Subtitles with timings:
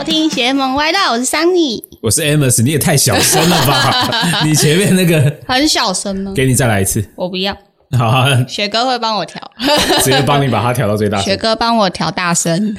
[0.00, 4.40] 收听《邪门歪道》，我是 Sunny，我是 Amos，你也太小声了吧？
[4.46, 6.32] 你前面那个，很小声吗？
[6.34, 7.06] 给你再来一次。
[7.16, 7.54] 我不要，
[7.98, 9.38] 好啊，雪哥会帮我调，
[10.02, 11.26] 直接帮你把它调到最大声。
[11.26, 12.74] 雪哥帮我调大声。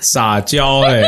[0.00, 1.02] 撒娇哎！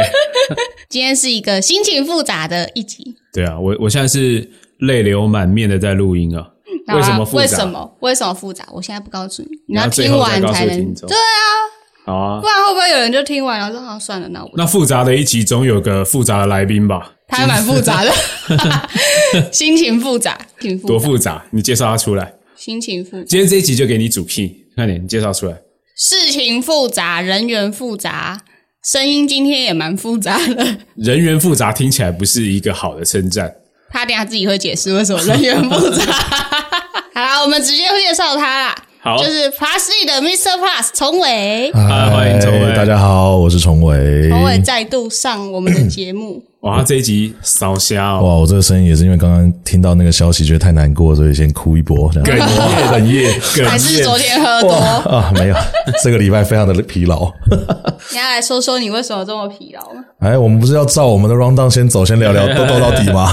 [0.90, 3.16] 今天是一个心情复杂的一集。
[3.32, 4.46] 对啊，我我现在是
[4.80, 6.46] 泪流满面的在录音啊。
[6.94, 7.42] 为什么复杂？
[7.42, 7.96] 为什么？
[8.00, 8.66] 为什么复杂？
[8.70, 10.94] 我现在不告诉你，你要听完才能。
[10.94, 11.72] 对啊。
[12.04, 17.12] 好啊，不然会不会有人就听完然后说好算了，那我那复杂的一集总有个复杂的来宾吧？
[17.26, 18.12] 他还蛮复杂的，
[19.50, 21.42] 心情复杂，挺多复杂。
[21.50, 23.24] 你介绍他出来，心情复杂。
[23.26, 25.56] 今天这一集就给你主 key，快点，你介绍出来。
[25.96, 28.42] 事情复杂，人员复杂，
[28.84, 30.76] 声音今天也蛮复杂的。
[30.96, 33.54] 人员复杂听起来不是一个好的称赞。
[33.90, 36.04] 他等下自己会解释为什么人员复杂。
[37.14, 38.83] 好啦，我们直接介绍他啦。
[39.04, 40.58] 好，就是 Plus 的 Mr.
[40.58, 46.42] Plus 重伟，欢迎重伟，大家好，我是重伟，重伟再度上我们的节目。
[46.64, 48.18] 哇，这一集烧瞎！
[48.18, 52.10] 哇，我这个声音也是因为刚刚听到那个消息，觉得太难过，所以先哭一波。
[52.14, 52.38] 哽咽，
[52.90, 55.30] 哽咽，还是昨天喝多啊？
[55.34, 55.56] 没有，
[56.02, 57.30] 这个礼拜非常的疲劳。
[58.10, 60.02] 你要来说说你为什么这么疲劳吗？
[60.20, 63.30] 哎，我们不是要照我们的 round down 先走，先聊聊斗斗到底吗？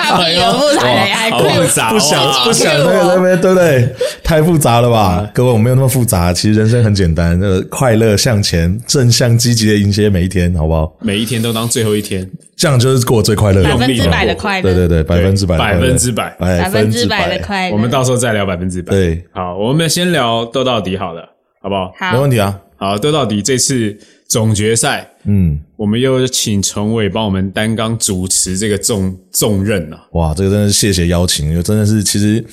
[0.00, 3.94] 太复杂了，还复杂，不想不想那个那边，对不对？
[4.24, 5.28] 太复杂了吧？
[5.34, 10.90] 各位，我没有那么复杂，其实人生很简单，呃，快乐向前，正向积极的迎接每一天，好不好？
[11.00, 11.57] 每一天都。
[11.58, 14.62] 当最后一天，这样就是过最快乐，百分之百的快乐。
[14.62, 17.74] 对对对，百分之百，百分之百，百分之百的快乐。
[17.74, 18.92] 我们到时候再聊百分之百。
[18.92, 21.28] 对，好，我们先聊斗到底好了，
[21.60, 21.92] 好不好？
[21.98, 22.56] 好，没问题啊。
[22.76, 30.00] 好，斗到底这次总决赛，嗯，我们又请陈伟帮我们担纲主持这个重重任了。
[30.12, 32.44] 哇，这个真的是谢谢邀请，又真的是其实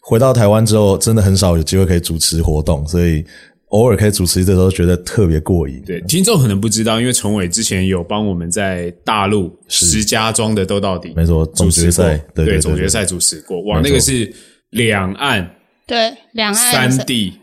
[0.00, 3.24] 回到台湾之后，真的很少有机会可以主持活动，所以。
[3.70, 5.82] 偶尔可以主持，的时候觉得特别过瘾。
[5.86, 13.62] 对，听众可能不知道，因为崇伟之前有帮我们在大陆石家庄的斗到底，没错，总决赛对总决赛主持过。
[13.62, 14.32] 哇，那个是
[14.70, 15.48] 两岸
[15.86, 17.34] 对 两岸三地，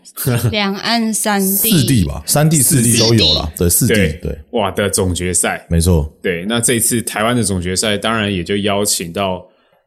[0.51, 3.51] 两岸三地四地吧，三地四地都有了。
[3.57, 6.13] 对，四地对哇的总决赛，没错。
[6.21, 9.41] 对，那这次台湾的总决赛，当然也就邀请到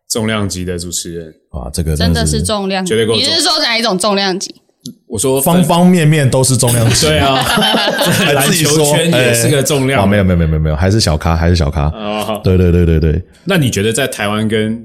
[0.08, 1.34] 重量级的主持人。
[1.52, 3.14] 哇，这个真的是重量，绝对够。
[3.14, 4.54] 你是说哪一种重量级？
[5.06, 7.36] 我说方方面面都是重量级，对啊，
[8.32, 10.08] 篮球圈也是个重量。
[10.08, 11.88] 没有没有没有没有，还是小咖，还是小咖。
[11.88, 13.22] 哦对对对对对。
[13.44, 14.82] 那你觉得在台湾跟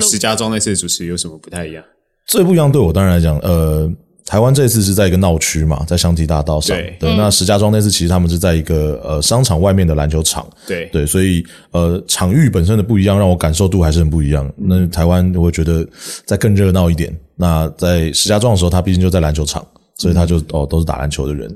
[0.00, 1.84] 石家庄那次主持有什么不太一样？
[2.26, 3.90] 最不一样对我当然来讲，呃，
[4.24, 6.76] 台湾这次是在一个闹区嘛，在香堤大道上。
[6.98, 10.46] 对，那石家庄那次其实他们是在一个呃商场外面的篮球场。
[10.66, 14.50] 对对，所以呃场域本身的不一样，让我感受度还是很不一样。
[14.56, 15.86] 那台湾我觉得
[16.24, 17.14] 再更热闹一点。
[17.36, 19.64] 那在石家庄的时候，他毕竟就在篮球场，
[19.96, 21.54] 所以他就哦都是打篮球的人。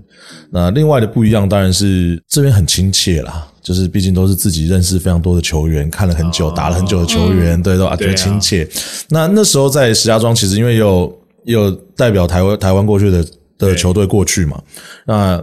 [0.50, 8.68] 那另外的不一样，当然是这边很亲切啦，就是毕竟都是自己认识非常多的球员，看了很久，打了很久的球员，对，都啊觉得亲切。
[9.08, 13.24] 那那时候在石家庄，其实因为有有代表台湾台湾过去的
[13.56, 14.60] 的球队过去嘛，
[15.06, 15.42] 那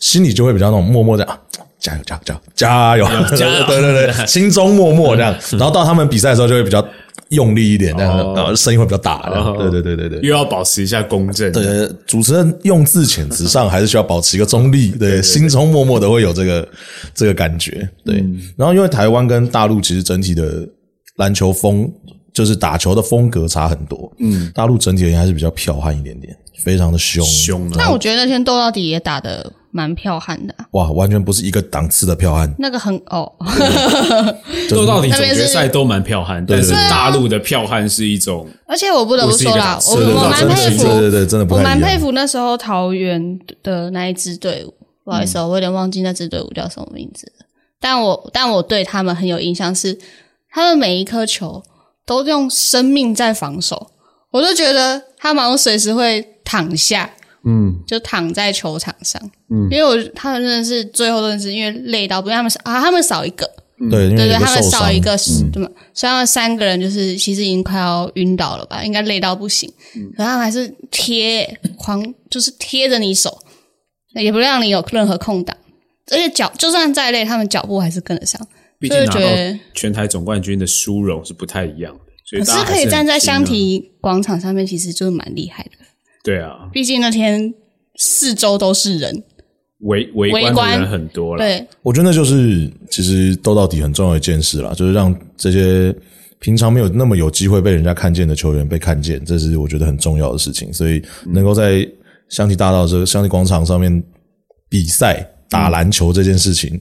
[0.00, 1.38] 心里就会比较那种默默的啊
[1.78, 5.32] 加油加油加油加油， 对对对，心中默默这样。
[5.52, 6.84] 然后到他们比赛的时候，就会比较。
[7.30, 9.28] 用力一点，这样声音会比较大。
[9.58, 11.50] 对对对对对，又要保持一下公正。
[11.52, 14.90] 对，主持人用字遣词上还是需要保持一个中立。
[14.98, 16.68] 对，心中默默的会有这个
[17.14, 17.88] 这个感觉。
[18.04, 18.24] 对，
[18.56, 20.66] 然后因为台湾跟大陆其实整体的
[21.16, 21.90] 篮球风，
[22.32, 24.12] 就是打球的风格差很多。
[24.18, 27.24] 嗯，大陆整体而言还是比较剽悍一点点，非常的凶。
[27.24, 27.68] 凶。
[27.70, 29.52] 那我觉得那天斗到底也打的。
[29.76, 32.50] 蛮剽悍的哇，完全不是一个档次的剽悍。
[32.58, 33.30] 那个很哦，
[34.70, 38.48] 都到底总决赛都蛮剽悍，但是大陆的剽悍是一种。
[38.66, 44.72] 而且我不得不说啦，我我蛮佩服，对对对，真的我蛮佩服那时候桃园的那一支队伍。
[45.04, 47.30] 不好意思，我有点忘记那支队伍叫什么名字
[47.78, 49.96] 但我但我对他们很有印象，是
[50.50, 51.62] 他们每一颗球
[52.04, 53.90] 都用生命在防守，
[54.32, 57.08] 我就觉得他们随时会躺下。
[57.44, 63.48] 嗯，就躺在球场上，嗯，因为我他们真的是最后真的是因为累到，不因他们啊，他们少一个，
[63.90, 65.16] 对对对，他们少一个，
[65.52, 65.68] 对吗？
[65.94, 69.70] 所以他们三个人就是其实已经快要晕倒了吧，应该累到不行，
[70.16, 73.38] 可他们还是贴狂，就是贴着你手，
[74.14, 75.56] 也不让你有任何空档，
[76.10, 78.40] 而且脚就算再累，他们脚步还是跟得上。
[78.78, 79.20] 毕竟拿到
[79.72, 85.85] 全台总冠军的殊荣是不太一样的，所以可是可以站在香缇广场上面，其实就是蛮厉害的。
[86.26, 87.54] 对啊，毕竟那天
[87.94, 89.22] 四周都是人，
[89.82, 91.38] 围围观的人很多了。
[91.38, 95.94] 对，我觉得那就是其实斗到底很重要一件事啦，就是让这些
[96.40, 100.72] 平常没有那么有机会被人家看见的球员被看见，这是我觉得很重要的事情。
[100.72, 101.88] 所以能够在
[102.28, 104.02] 香缇大道这个香缇广场上面
[104.68, 106.80] 比赛打篮球这件事情。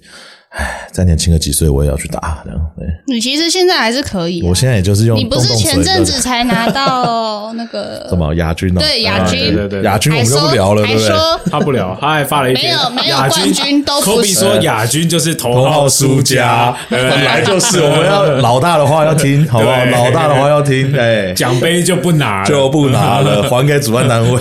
[0.58, 2.42] 唉，再年轻个几岁，我也要去打。
[2.46, 2.88] 这样，对。
[3.08, 4.42] 你其实现在还是可以。
[4.42, 5.18] 我现在也就是用。
[5.18, 8.80] 你不是前阵子才拿到 那个什么亚军哦？
[8.80, 11.52] 对亚军，对对亚军我们就不聊了，对不对？
[11.52, 12.66] 他不聊，他还发了一篇。
[12.66, 14.34] 没有没有冠军都不是。
[14.40, 17.80] 说亚军就是头号输家，本来就是。
[17.82, 19.86] 我们要老大的话要听， 好不好？
[19.86, 20.96] 老大的话要听。
[20.98, 24.40] 哎，奖杯就不拿，就不拿了， 还给主办单位。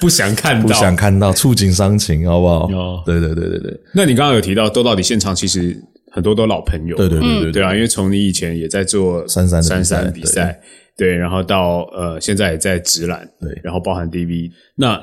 [0.00, 2.66] 不想看到，不想看到，触景伤情，好不好？
[2.72, 3.80] 哦，对对对对对。
[3.92, 5.76] 那你刚刚有提到，都到底现场其实
[6.10, 10.58] 很多都老朋友，对对对对对啊，因为从你以前也在做三三三三比赛，
[10.96, 15.00] 对，然后到呃现在也在直览，对，然后包含 DV，那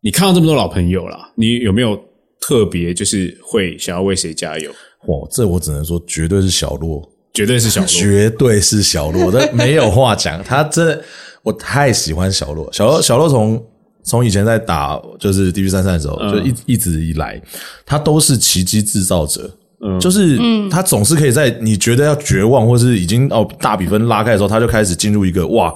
[0.00, 1.96] 你看到这么多老朋友了，你有没有
[2.40, 4.70] 特别就是会想要为谁加油？
[5.06, 11.04] 哇，这我只能说绝对是小洛，绝对是小洛，绝对是小洛，这没有话讲，他真的
[11.42, 13.64] 我太喜欢小洛，小洛小洛从。
[14.04, 17.40] 从以前在打就是 D B 三三的时候，就一一直以来，
[17.84, 19.50] 他都是奇迹制造者。
[19.80, 20.38] 嗯，就是
[20.70, 25.74] 他总是可以在你觉得要绝望或是已经哦大比分拉开的时候，他就开始进入一个哇，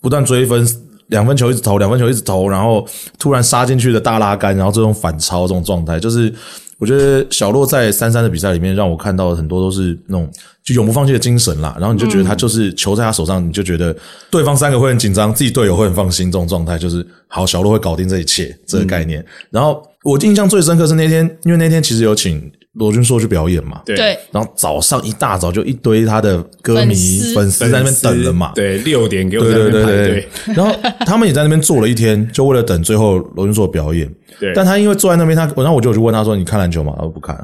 [0.00, 0.64] 不断追分，
[1.10, 2.84] 两分球一直投，两分球一直投，然后
[3.18, 6.32] 突然杀进去的大拉杆，然后这种反超这种状态，就是。
[6.80, 10.26] 我觉得小洛在三三的比赛里面，让我看到很多都是那种
[10.64, 11.76] 就永不放弃的精神啦。
[11.78, 13.94] 然后你就觉得他就是球在他手上，你就觉得
[14.30, 16.32] 对方三个会很紧张，自己队友会很放心。
[16.32, 19.22] 这种状态就是好，小洛会搞定这一切这个概念。
[19.50, 22.50] 然后我印象最深刻是那天，因为那天其实有请。
[22.74, 23.82] 罗君硕去表演嘛？
[23.84, 24.16] 对。
[24.30, 26.94] 然后早上一大早就一堆他的歌迷
[27.34, 28.52] 粉丝在那边等了嘛？
[28.54, 30.28] 对，六点给我在那边排队。
[30.54, 34.08] 然后他们也在那边坐了一天，就为了等最后罗君硕表演。
[34.38, 34.52] 对。
[34.54, 37.36] 但他因为坐在那边，他然后我就去问他说：“你看篮球吗？”他说：“不看。”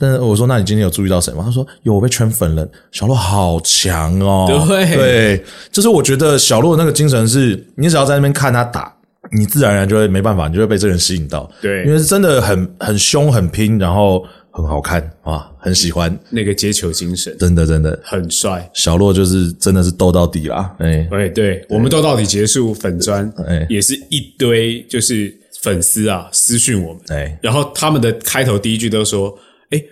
[0.00, 2.66] 但是我说：“那你今天有注意到谁吗？”他说：“有，我被圈粉了。
[2.92, 8.90] 小洛好强哦！”对对，就是我觉得小洛那个精神是，你只要在那边看他打，
[9.36, 11.48] 你自然而然就会没办法，你就会被这人吸引到。
[11.60, 14.24] 对，因为是真的很很凶很拼，然后。
[14.52, 16.16] 很好看啊，很喜欢。
[16.30, 17.98] 那个接球精神，真的真的。
[18.04, 18.70] 很帅。
[18.74, 21.08] 小洛就是真的是斗到底啦，哎。
[21.10, 29.36] 哎，对我们斗到底结束粉砖，哎，也是一堆就是粉丝啊私讯我们，哎，然后他们的开头第一句都说，
[29.70, 29.82] 哎，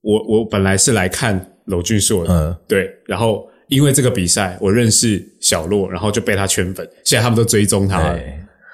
[0.00, 8.18] 我我本来是来看娄俊硕的，嗯，对，然后因为这个比赛我认识小洛，然后就被他圈粉，现在他们都追踪他。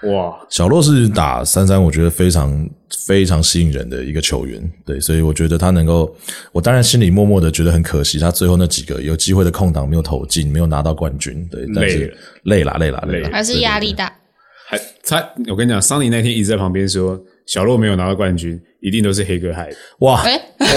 [0.04, 2.68] 哇，小洛是打三三，我觉得非常
[3.06, 6.12] 非常吸引人的一个球员，对，所以我觉得他能够，
[6.50, 12.12] 我当然心里默默的觉得很可惜，他最后那几个有机会的空档没有投进，没有拿到冠军，对，但是，
[12.42, 14.12] 累了，累了，累了，还是压力大。
[14.66, 14.76] 还
[15.06, 17.16] 他，我跟你讲，桑尼那天一直在旁边说，
[17.46, 19.76] 小洛没有拿到冠军，一定都是黑哥害的。
[20.00, 20.24] 哇，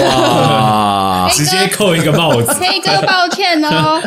[0.02, 4.00] 哇， 直接扣一个帽子，黑哥抱歉哦。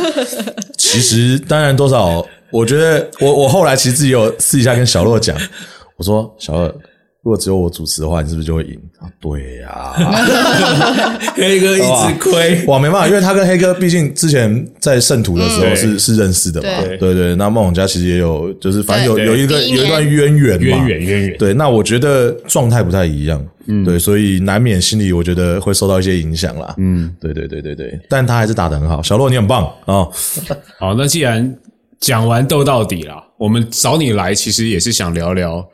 [0.76, 2.22] 其实当然多少。
[2.52, 5.36] 我觉得我我后来其实自己有私底下跟小洛讲，
[5.96, 6.66] 我说小洛，
[7.22, 9.08] 如果只有我主持的话，你是不是就会赢啊？
[9.20, 9.92] 对呀，
[11.34, 16.68] 黑哥一直亏哇，没办法，因为他跟黑哥毕竟之前在圣徒的时候是是认识的嘛，
[16.98, 17.34] 对对。
[17.36, 21.38] 那孟永嘉其实也有，就是反正有有一个有一段渊源渊源渊源。
[21.38, 27.98] 对，那我觉得状态不太一样，嗯，对，所以难免心里我觉得会受到一些影响啦，嗯，对对对对对。
[28.08, 30.06] 但他还是打得很好，小洛你很棒啊。
[30.80, 31.56] 好，那既然。
[32.02, 35.64] 讲完斗到底了，我们找你来其实也是想聊聊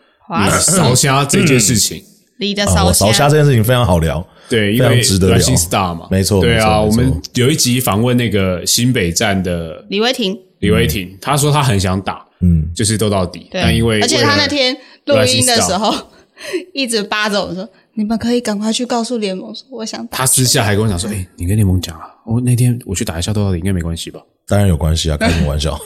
[0.45, 2.05] 你烧虾这件事情。
[2.39, 5.39] 你的烧烧虾这件事情非常好聊，对，因为值得聊。
[5.57, 6.81] star 嘛，没错，对啊。
[6.81, 15.93] 我们有一集访问那个新北站的李威霆，李威廷，他说他很想打，嗯，就是斗到底，但因为而且他那天录音的时候
[16.73, 25.79] 一直扒着我说：“你们可以赶快去告诉联盟说我想打。”他私下还跟我讲说：“哎，你跟联盟讲啊，我那天我去打一下斗到底，应该没关系吧？”当然有关系啊， 开什么玩笑？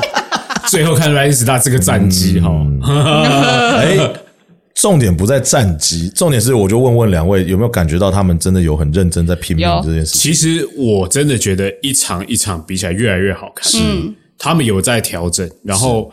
[0.68, 2.50] 最后看 Rising Star 这个战绩哈，
[3.80, 3.96] 哎，
[4.74, 10.20] 重点不在战绩，重点是我就问问两位有没有感觉到他们真的有很认真在拼命这件事情？
[10.20, 13.78] 其实我真的觉得一场一场比起来越来越好看，是，
[14.38, 16.12] 他们有在调整，然后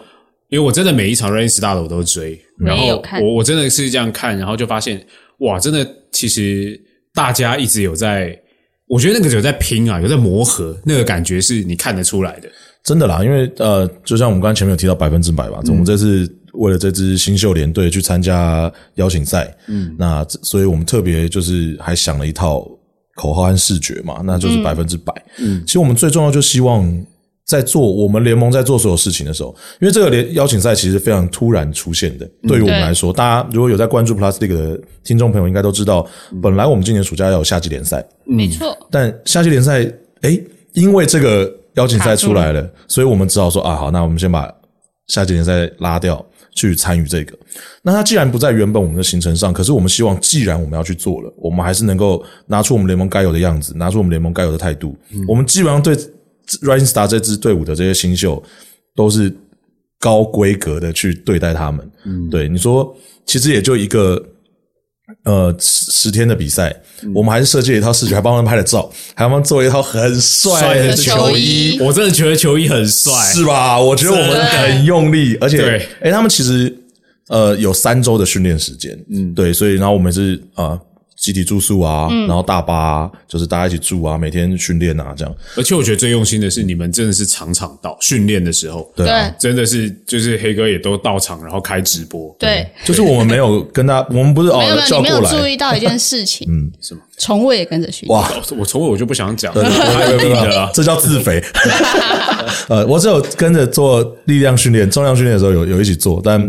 [0.49, 5.05] 因为我真的每一场 Rising Star 的我都追，然后我我真的是这样看，然后就发现
[5.39, 6.79] 哇，真的其实
[7.13, 8.39] 大家一直有在。
[8.87, 12.49] 我觉得那个有在拼啊，有在磨合，那个感觉是你看得出来的。
[12.83, 22.67] 真的啦，因为呃，就像我们刚才前面有提到百分之百吧，我们这次为了这支新秀联队去参加邀请赛，嗯，那所以我们特别就是还想了一套
[23.15, 25.13] 口号和视觉嘛，那就是百分之百。
[25.39, 27.05] 嗯，其实我们最重要就希望。
[27.45, 32.27] 在做我们联盟在做所有事情的时候，因为这个联邀请赛其实非常突然出现的。
[32.47, 36.07] 对于我们来说，大家如果有在关注 Plus League 的听众朋友，应该都知道，
[36.41, 38.75] 本来我们今年暑假要有夏季联赛，没错。
[38.89, 39.83] 但夏季联赛，
[40.21, 40.39] 哎，
[40.73, 44.51] 因为这个邀请赛出来了，所以我们只好说啊，好，那我们先把
[45.05, 46.25] 夏季联赛拉掉
[46.55, 47.37] 去参与这个。
[47.83, 54.97] 那它既然不在原本我们的行程上，可是我们希望，既然我们要去做了，我们还是能够拿出我们联盟该有的样子，拿出我们联盟该有的态度。
[55.27, 55.95] 我们基本上对
[56.61, 58.41] Rising Star 这支队伍的这些新秀
[58.95, 59.33] 都是
[59.99, 61.89] 高规格的去对待他们。
[62.03, 64.23] 嗯，对，你说其实也就一个
[65.23, 66.75] 呃十十天的比赛，
[67.13, 71.79] 我们还是设计了一套视觉，还帮他们拍了照，还帮他们做了一套很帅的球衣。
[71.79, 73.79] 我真的觉得球衣很帅，是吧？
[73.79, 76.75] 我觉得我们很用力，而且，哎，他们其实。
[77.27, 80.79] 呃，有三周的训练时间，嗯，对，所以然后我们是啊，
[81.15, 85.35] 集体住宿啊，然后大巴就是大家一起住啊，每天训练啊，这样。
[85.55, 89.07] 而且我觉得最用心的是，你们真的是场场到训练的时候，对，
[89.39, 97.01] 真的是就是黑哥也都到场，然后开直播，对，就是我们没有跟他，我们不是哦，你没有注意到一件事情， 嗯，什么？
[97.17, 98.19] 宠物也跟着训练。
[98.19, 99.53] 哇，我宠物我就不想讲，
[100.73, 101.41] 这叫自肥。
[102.67, 106.41] 呃，我只有跟着做力量训练、重量训练的时候有有一起做，但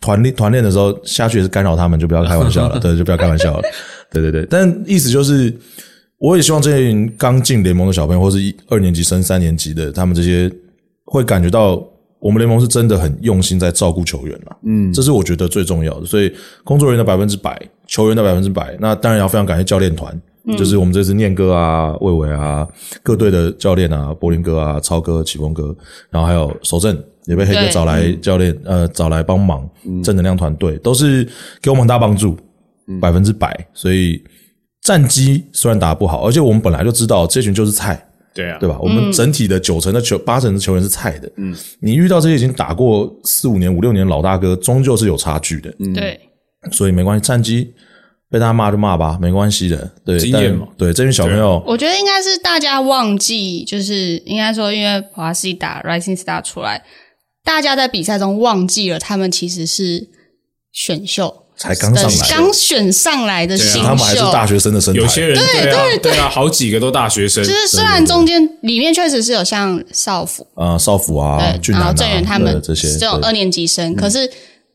[0.00, 2.78] 团练团练的时候下去也是干扰他们，就不要开玩笑了。
[2.80, 3.62] 对，就不要开玩笑了。
[4.10, 5.54] 对对对，但意思就是，
[6.18, 10.50] 我也希望这些刚进联盟的小朋友，或是一二年级升三年级的，他们这些
[11.06, 11.82] 会感觉到
[12.22, 14.56] 我们联盟是真的很用心在照顾球员了。
[14.64, 16.06] 嗯，这是我觉得最重要的。
[16.06, 20.18] 所以工作人员的百分之百，球员的百分之百，那当然要非常感谢教练团。
[20.58, 22.66] 就是我们这次念哥啊、魏伟啊、
[23.02, 25.72] 各队的教练啊、柏林哥啊、超哥、启峰哥，
[26.10, 29.68] 然后还有守正也被黑哥找来教练，呃，找来帮忙，
[30.02, 31.24] 正能量团队都是
[31.60, 32.36] 给我们很大帮助，
[33.00, 33.68] 百分之百。
[33.72, 34.20] 所以
[34.80, 38.78] 战绩虽然打不好，而且我们本来就知道这群就是菜，对啊，对吧？
[38.80, 46.20] 我们整体的九成的球、八成的球员是菜的，嗯，你遇到这些已经打过四五年、五六年老大哥，终究是有差距的，对，
[46.70, 47.72] 所以没关系，战绩。
[48.30, 49.92] 被大家骂就骂吧，没关系的。
[50.06, 50.66] 对，经验嘛。
[50.78, 56.82] 对，这群小朋友，我觉得应该是大家忘记，就是应该说，因为华西打 Rising Star 出来，
[57.44, 60.08] 大家在比赛中忘记了他们其实是
[60.72, 67.42] 选秀，才刚上来，刚选上来的新秀，他们还是大学生的身有些人对对对啊，好几个都大学生。
[67.44, 71.38] 就是虽然中间里面确实是有像少辅啊、少辅啊、
[71.68, 74.28] 然后郑源他们这些这种二年级生，可是。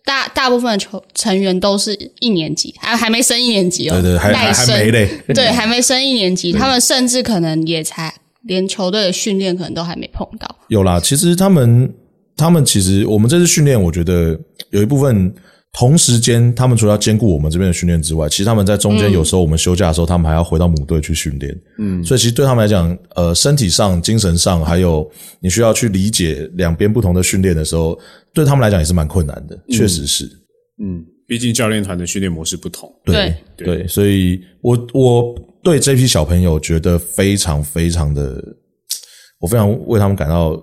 [0.08, 8.13] 大大部分的球成员都是一年级，还还没升一年级哦，对对，还还没嘞，对，还没升一年级，他们甚至可能也才
[8.44, 10.48] 连球队的训练可能都还没碰到。
[10.70, 11.94] 有啦，其实他们
[12.38, 14.39] 他们其实我们这次训练，我觉得
[14.70, 15.34] 有一部分。
[15.77, 21.55] 同时间，他们除了要兼顾我们这边的训练之外，其实他们在中间有时候我们休假的时候，他们还要回到母队去训练。
[21.77, 25.07] 嗯，所以其实对他们来讲，呃，身体上、精神上，还有
[25.39, 27.96] 你需要去理解两边不同的训练的时候，
[28.34, 29.55] 对他们来讲也是蛮困难的。
[29.69, 30.25] 确实是，
[30.81, 32.91] 嗯，毕竟教练团的训练模式不同。
[33.05, 38.43] 对对，所以我我对这批小朋友觉得非常非常的，
[39.39, 40.60] 我非常为他们感到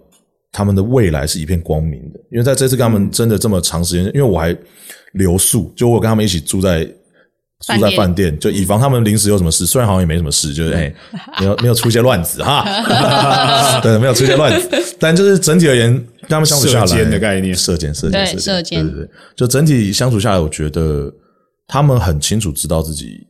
[0.54, 4.56] 他们的未来是一片光明的，因为在这次跟他们真的这么长时间，因为我还。
[5.14, 9.64] 留宿，就我跟他们一起住在住在饭店，就以防他们临时有什么事。
[9.64, 10.92] 虽然好像也没什么事，就是哎，
[11.38, 12.64] 没有没有出些乱子哈，
[13.80, 14.68] 对，没有出些乱子。
[14.98, 19.10] 但就是整体而言，跟他们相处下来的概念，射箭，射箭，射箭，对对对。
[19.36, 21.08] 就整体相处下来，我觉得
[21.68, 23.24] 他们很清楚知道自己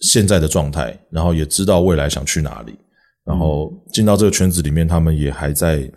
[0.00, 2.74] 现在的状态，然后也知道未来想去哪里。
[3.24, 5.88] 然后进到这个圈子里面，他们也还在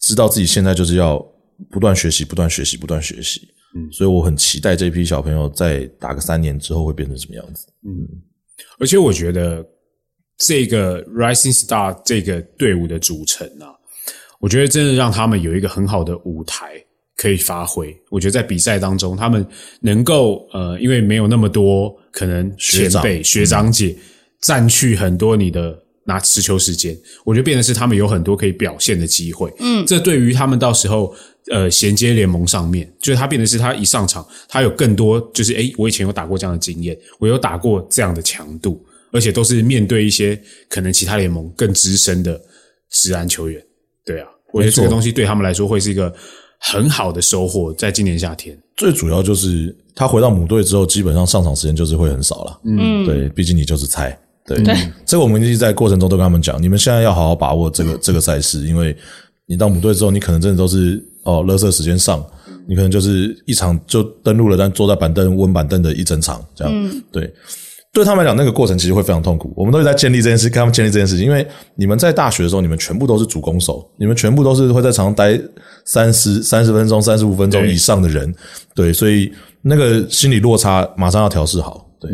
[0.00, 1.24] 知道自己现在就是要
[1.70, 3.48] 不断学习，不断学习，不断学习。
[3.76, 7.68] 嗯，所以我很期待这批小朋友在打个三年之后会变成什么样子。
[7.86, 8.08] 嗯，
[8.80, 9.64] 而且我觉得
[10.36, 13.70] 这个 Rising Star 这个队伍的组成啊，
[14.40, 16.82] 我觉得真的让他们有一个很好的舞台
[17.16, 17.96] 可以发挥。
[18.10, 19.46] 我觉得在比赛当中，他们
[19.80, 23.94] 能够呃，因为没有那么多可能前辈学长姐
[24.40, 25.78] 占去很多你的
[26.10, 29.52] 拿持球时间，我觉得变的是他们有很多可以表现的机会。
[29.60, 31.14] 嗯，这对于他们到时候。
[31.50, 42.40] 呃，衔接联盟上面，就是他变的是他一上场，他有更多就是诶，我以前有打过这样的经验，我有打过这样的强度，而且都是面对一些可能其他联盟更资深的
[42.90, 43.60] 职安球员。
[44.04, 46.14] 对啊，我觉得这个东西对他们来说会是一个
[46.60, 47.72] 很好的收获。
[47.72, 52.60] 在今年夏天，最主要就是他回到母队之后，基本上上场时间就是会很少了。
[52.64, 54.16] 嗯，对，毕竟你就是菜。
[54.46, 54.62] 对，
[55.04, 58.96] 这个我们一直在过程中都跟他们讲，你们现在要好好把握这个这个赛事，因为
[59.46, 61.04] 你到母队之后，你可能真的都是。
[61.22, 62.24] 哦，勒色时间上，
[62.66, 66.90] 你可能就是一场就登录了，但坐在板凳温板凳的一整场这样。
[67.12, 67.30] 对，
[67.92, 69.52] 对他们来讲，那个过程其实会非常痛苦。
[69.54, 71.26] 我们都是在建立这件事，跟他们建立这件事情。
[71.26, 75.38] 因为你们在大学的时候，你们全部都是主攻手，你们全部都是会在场上待
[75.84, 78.34] 三十三十分钟、三十五分钟以上的人。
[78.74, 79.30] 对，所以
[79.60, 81.86] 那个心理落差马上要调试好。
[82.00, 82.10] 对，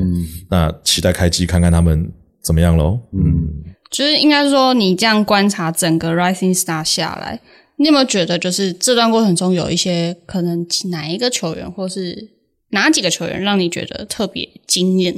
[0.50, 2.10] 那期待开机看看他们
[2.42, 2.98] 怎么样喽。
[3.12, 3.48] 嗯，
[3.90, 7.40] 就是应该说，你这样观察整个 Rising Star 下来。
[7.78, 12.16] 你有没有觉得，就是这段过程中有一些可能哪一个球员，或是
[12.70, 15.14] 哪几个球员，让你觉得特别惊艳？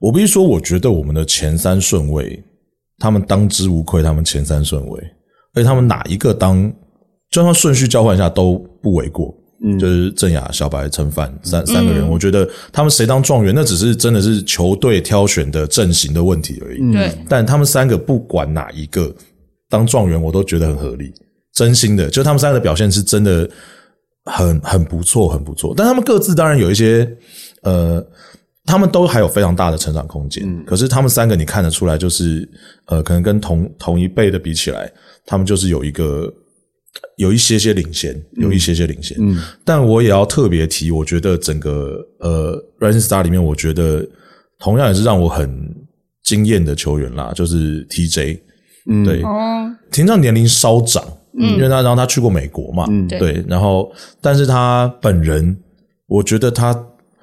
[0.00, 2.42] 我必须说，我觉得我们的前三顺位，
[2.98, 4.98] 他们当之无愧，他们前三顺位，
[5.52, 6.72] 而且他们哪一个当，
[7.30, 9.34] 就算顺序交换一下都不为过。
[9.62, 16.92] 嗯，就是郑雅、小白、陈凡三三个人，我觉得他们谁当状元，那只是真的是球队挑选的阵型的问题而已。
[16.92, 19.12] 对，但他们三个不管哪一个
[19.68, 21.12] 当状元，我都觉得很合理。
[21.52, 23.50] 真心的，就他们三个的表现是真的
[24.26, 25.74] 很很不错，很不错。
[25.76, 27.10] 但他们各自当然有一些，
[27.62, 28.06] 呃，
[28.64, 30.64] 他们都还有非常大的成长空间。
[30.64, 32.48] 可是他们三个你看得出来，就是
[32.86, 34.88] 呃，可能跟同同一辈的比起来，
[35.26, 36.32] 他们就是有一个
[37.16, 39.16] 有一些些领先，有一些些领先。
[39.20, 44.06] 嗯，但我也要特别提，我觉得整个呃，Rising Star 里面，我觉得
[44.58, 45.74] 同样也是让我很
[46.22, 48.40] 惊艳的球员啦，就是 TJ。
[48.90, 49.22] 嗯，对，
[49.90, 51.04] 听上年龄稍长。
[51.40, 55.56] 嗯，因为他然后他去过美国嘛，嗯，对，然后但是他本人，
[56.08, 56.74] 我觉得他，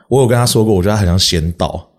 [0.07, 1.89] 我有跟他说过，我觉得他很像仙道，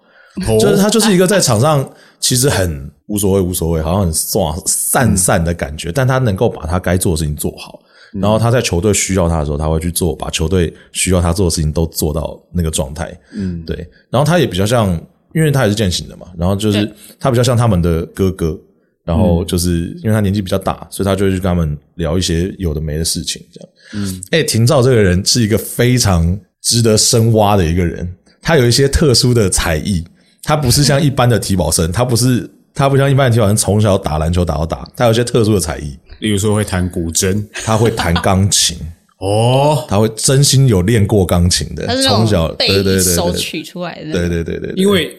[0.58, 1.86] 就是他就是一个在场上
[2.20, 7.80] 其实很无所谓无所谓，好像很散散散的感觉，但他能够把他该做的事情做好，
[8.12, 13.76] 然后他在球队需要他的时候，他会去做，把球队需要他做的事情都做到那个状态，嗯，对，
[14.10, 14.88] 然后他也比较像，
[15.34, 18.58] 因为他也是践行的嘛，然后就是他比较像他们的哥哥。
[19.06, 23.68] 然后就是因为他年纪比较大，所以他就会去跟他们聊一些有的没的事情，这样。
[23.94, 30.04] 嗯，哎，廷照这个人是一个非常值得深挖的一个人，他有一些特殊的才艺，
[30.42, 38.78] 他不是像一般的体保生，他不是他不像一般的体好像从小打篮球打到大，他有一些特殊的才艺，例如说会弹古筝，他会弹钢琴，
[39.18, 45.16] 哦，他会真心有练过钢琴的，从小对对对手取出来的，对对对对，因为。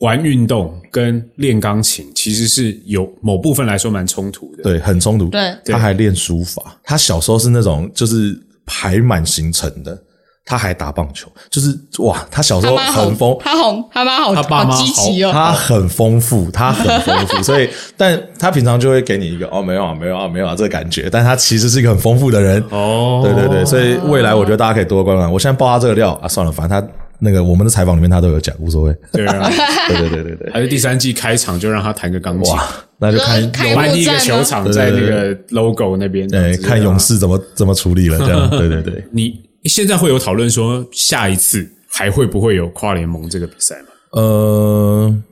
[0.00, 5.26] 玩运动跟练钢琴其实是有某部分来说蛮冲突的，对，很冲突。
[5.26, 10.00] 对，他还练书法，他小时候是那种就是排满行程的，
[10.48, 14.82] 他还打棒球，就是哇，他小时候很丰，他好，他妈好，他爸妈好，
[15.30, 25.30] 他很丰富，他很丰富， 所以，但他平常就会给你一个哦，没有啊，没有啊，没有啊，这个感觉，但他其实是一个很丰富的人哦，对对对，所以未来我觉得大家可以多观看。
[25.30, 26.88] 我现在爆他这个料啊，算了，反正他。
[27.20, 28.96] 那个我们的采访里面他都有讲，无所谓。
[29.12, 29.50] 对啊，
[29.90, 30.52] 对对对对对。
[30.52, 32.54] 还是第三季开场就让他弹个钢琴，
[32.96, 38.16] 那就看开第一个球场在那个 logo 那边，对，看勇士怎么怎么处理了。
[38.18, 39.04] 这样， 对对对。
[39.10, 39.34] 你
[39.64, 43.88] 现在会有讨论说下一次还会不会有跨联盟这个比赛吗？
[44.12, 45.22] 呃，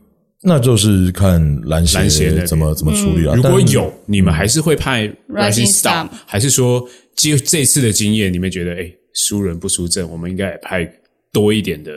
[0.43, 3.35] 那就是看篮协怎么怎么处理了。
[3.35, 6.87] 如果有，你们还是会派 Rising Star，还是说
[7.17, 10.91] 就这次的经验，你们觉得哎，输人不输阵，我们应该也派。
[11.33, 11.91] 多一点的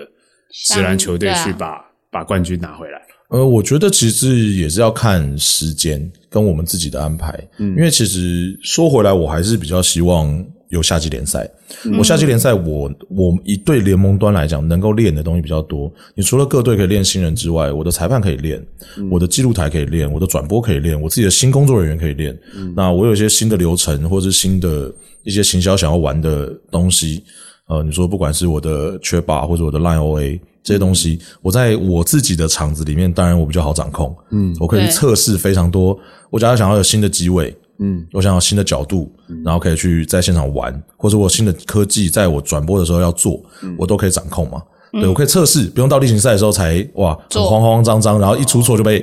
[0.65, 1.79] 自然球队去把
[2.11, 2.99] 把冠军拿回来。
[3.29, 7.33] 呃，我觉得其实也是要看时间跟我们自己的安排。
[7.57, 11.49] 嗯，因为其实说回来，我还是比较希望有夏季联赛。
[11.97, 15.91] 我夏季联赛，我我一队联盟端来讲，能够练的东西比较多。
[16.15, 18.65] 你除了各队可以练新人之外，我的裁判可以练，
[19.11, 22.37] 我的记录台可以练，我的转播可以练，我自己的新工作人员可以练。
[22.75, 24.91] 那我有一些新的流程，或者是新的
[25.23, 27.23] 一些行销想要玩的东西。
[27.67, 34.15] 呃，你说不管是我的缺把或者我的 Line OA 这些东西，我在我自己的场子里面，当然我比较好掌控。
[34.31, 35.97] 嗯，我可以测试非常多。
[36.31, 39.11] 我假如想要有新的机位，嗯，我想要新的角度，
[39.43, 43.41] 然后可以去在现场玩，或者我新的科技，在我转播的时候要做，
[43.77, 44.61] 我都可以掌控嘛。
[44.91, 48.99] 对，我可以测试，不用到例行赛的时候才哇，慌慌张张，然后一出错就被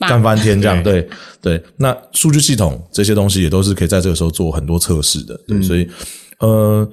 [0.00, 0.80] 干翻天这样。
[0.84, 1.08] 对
[1.40, 5.38] 对，那数据系统这些东西也都是可以在这个时候做很多测试的。
[5.46, 5.88] 对，所以
[6.40, 6.88] 呃。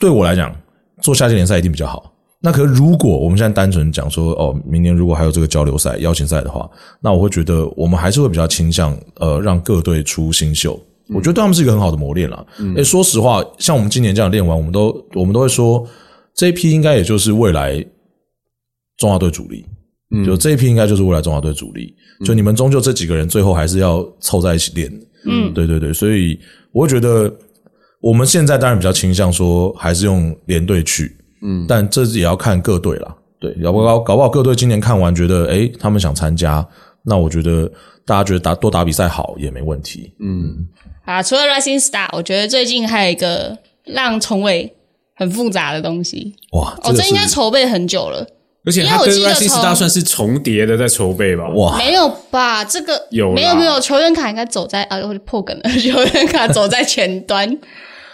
[0.00, 0.54] 对我来讲，
[1.02, 2.12] 做夏季联赛一定比较好。
[2.40, 6.70] 那可如果我们现在单纯讲说，哦，明年如果还有这个交流赛、邀请赛的话，
[7.00, 10.80] 那我会觉得我们还是会比较倾向呃，让各队出新秀。
[11.08, 12.46] 我觉得对他们是一个很好的磨练了。
[12.76, 15.84] 诶，说实话，像我们今年这样练完，我们都我们都会说，
[16.34, 17.84] 这一批应该也就是未来
[18.98, 19.66] 中华队主力。
[20.14, 21.92] 嗯，就这一批应该就是未来中华队主力。
[22.24, 24.88] 就你们终究这几个人最后还是要凑在一起练。
[25.26, 26.38] 嗯，对对对，所以
[26.72, 27.34] 我会觉得。
[28.00, 36.66] 我们现在当然比较倾向说还是用连队去，嗯，但这也要看各队了，对，搞不搞搞不好各队今年看完觉得，哎，他们想参加，
[37.04, 37.70] 那我觉得
[38.04, 40.66] 大家觉得打多打比赛好也没问题，嗯，
[41.04, 44.74] 啊，除了 Rising Star，我觉得最近还有一个让重伟
[45.14, 48.26] 很复杂的东西，哇，哦，这应该筹备很久了，
[48.64, 52.64] 而且他跟 Rising Star 算是重叠的在筹备吧，哇，没有吧？
[52.64, 57.58] 这个有没有没有球员卡应该走在啊，破梗了， 球员卡走在前端。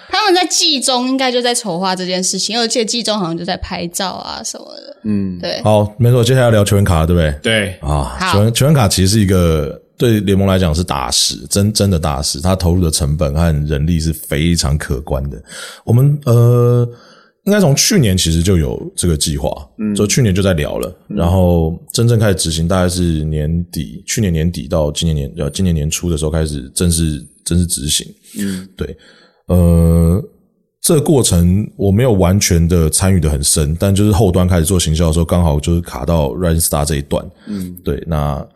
[0.08, 4.96] 他们在季中应该就在筹划这件事情，而且季中好像就在拍照啊什么的。
[5.04, 5.60] 嗯，对。
[5.62, 7.38] 好，没错，接下来聊球员卡，对不对？
[7.42, 12.40] 对啊，球员球员卡其实是一个对联盟来讲是大事，真真的大事。
[12.40, 15.42] 他投入的成本和人力是非常可观的。
[15.84, 16.88] 我们呃，
[17.44, 28.06] 应该从去年其实就有这个计划，嗯，就去年就在聊了，然后真正开始执行，大概是年底，去年年底到今年年呃今年年初的时候开始正式正式执行。
[28.38, 28.96] 嗯，对，
[29.46, 30.22] 呃，
[30.80, 37.24] 这个过程我没有完全的参与的很深，但就是后端开始做行销的时候，刚好就是卡到 Rising Star 这一段。
[37.46, 38.46] 嗯，对，那。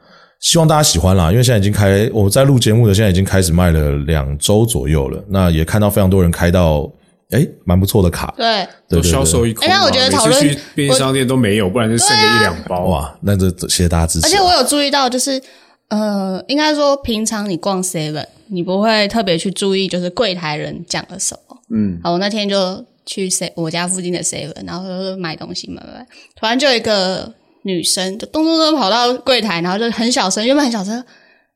[0.40, 5.20] 希望大家喜欢啦，因为现在已经开，我在录节目的现在已经开始卖了两周左右了。
[5.28, 6.88] 那也看到非常多人开到，
[7.30, 9.66] 哎，蛮不错的卡，对，都销售一空。
[9.66, 10.40] 那我觉得讨论
[10.76, 13.12] 便利商店都没有，不然就剩个一两包啊。
[13.20, 14.28] 那这谢谢大家支持。
[14.28, 15.42] 而且我有注意到，就是
[15.88, 21.56] 呃，应该说平常你逛 Seven，你不会特别去注意，就是柜台人讲了什么。
[21.74, 27.34] 嗯，好，我那天就去 Se 我家附近的 Seven，然后买东西买买，突然就一个。
[27.64, 31.04] 女生就咚咚咚跑到柜台，然后就很小声，原本很小声，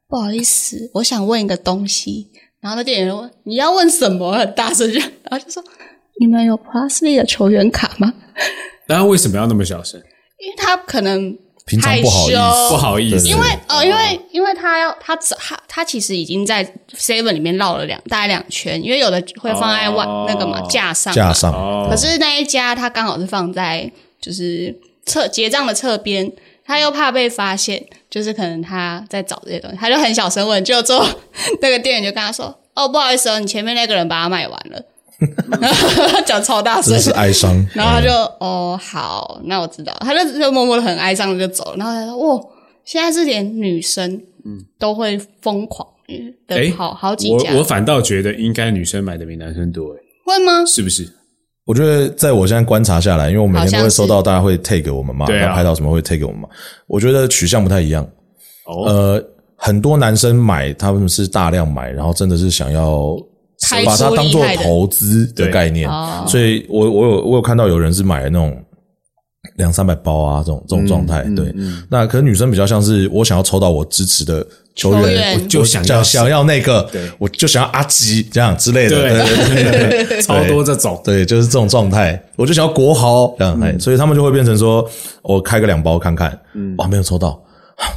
[0.09, 2.29] 不好意思，我想问一个东西。
[2.61, 5.63] 然后那店员问：“你要问什么？”很大声， 然后就说
[6.21, 8.13] ：“你们有 Plusly 的球员卡吗？”
[8.87, 9.99] 然后为什么要那么小声？
[10.45, 13.29] 因为他可能平常不好意思，不好意思。
[13.29, 16.65] 因为呃，因为因为他要他他他其实已经在
[16.97, 21.53] Seven 里面绕了两大概两圈，因为有的会放在外那个嘛架上架上，
[21.91, 24.79] 可是那一家他刚好是放在就是。
[25.05, 26.31] 侧结账的侧边，
[26.65, 31.05] 他又怕被发现，就是可能他在找这些东西，他就很小声问，就之后
[31.61, 34.81] 那个店员就跟他说：“哦，不好意思哦，你前面那个人把它卖完了。”
[36.27, 37.55] 讲超大声，是哀伤。
[37.75, 41.77] 然后他就哦好，那我知道，他就就默默的很哀伤的就走了。
[41.77, 42.43] 然后他说：“哇，
[42.85, 44.13] 现在是连女生
[44.45, 45.87] 嗯都会疯狂
[46.47, 50.65] 的好好几家。”我我反倒觉得应该女生买的比男生多诶，会吗？
[50.67, 51.09] 是不是？
[51.65, 56.49] 我觉得，在我现在观察下来，因为我每天都会收到大家会 take 我们嘛，要拍到什么会 take 我们嘛。
[56.89, 58.05] 我觉得取向不太一样。
[58.87, 59.25] 呃，
[59.57, 63.17] 很多男生买他们是大量买，然后真的是想要
[63.85, 65.89] 把它当做投资的概念。
[66.27, 68.57] 所以我我有我有看到有人是买那种
[69.57, 71.23] 两三百包啊，这种这种状态。
[71.37, 71.55] 对，
[71.91, 74.47] 那可能女生比较像是我想要抽到我支持的。
[74.75, 84.89] 球员，我就想要想要那个，我就想要阿吉这样之类的，对， 超多这种，对，就是这种状态，我就想要国豪这样，哎，所以他们就会变成说，
[85.21, 86.31] 我开个两包看看，
[86.79, 87.39] 哇，没有抽到，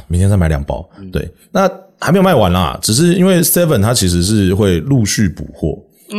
[0.06, 1.66] 明天再买两包，对，那
[1.98, 5.78] 还没有卖完啦，只是因为 Seven 它其实是会陆续补货，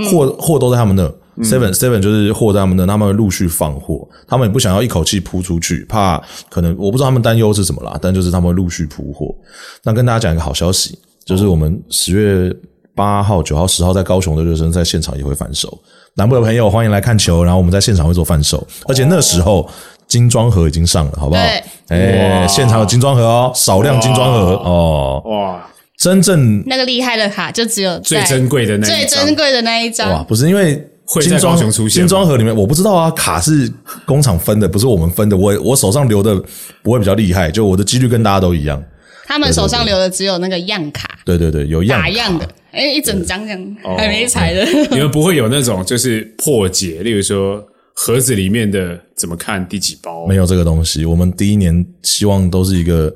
[0.10, 1.12] 货货都在他们那。
[1.44, 9.36] Seven Seven 就是货在他们那，他们会陆续放货，他们也不想要一口气铺出去，怕可能我不知道他们担忧是什么啦，但就是他们陆续铺货。
[9.84, 12.52] 那跟大家讲一个好消息，就是我们十月
[12.98, 15.78] 八号、九号、十号在高雄的热身赛现场也会反手，
[16.16, 19.70] 南部的朋友欢迎来看球，然后我们在现场会做贩售，而且那时候
[20.08, 21.42] 精装盒已经上了，好不好？
[21.90, 30.84] 哎，现场有精装盒哦，少量精装盒哦，哇，真正那个厉害的卡就只有最珍贵的那最珍贵的那一张哇，不是因为。
[31.22, 33.72] 精装出现，精装盒里面我不知道啊，卡是
[34.06, 35.38] 工厂分的，不是我们分的。
[35.38, 36.36] 我我手上留的
[36.84, 38.84] 不会比较厉害，就我的几率跟大家都一样。
[39.26, 42.46] 他们手上留的只有那个样卡，对对对，有样样的，
[42.78, 44.64] 哎，一整张这样还没拆的。
[44.92, 50.28] 你们不会有那种就是破解，例如说盒子里面的怎么看第几包？
[50.28, 51.04] 没有这个东西。
[51.04, 53.14] 我们第一年希望都是一个。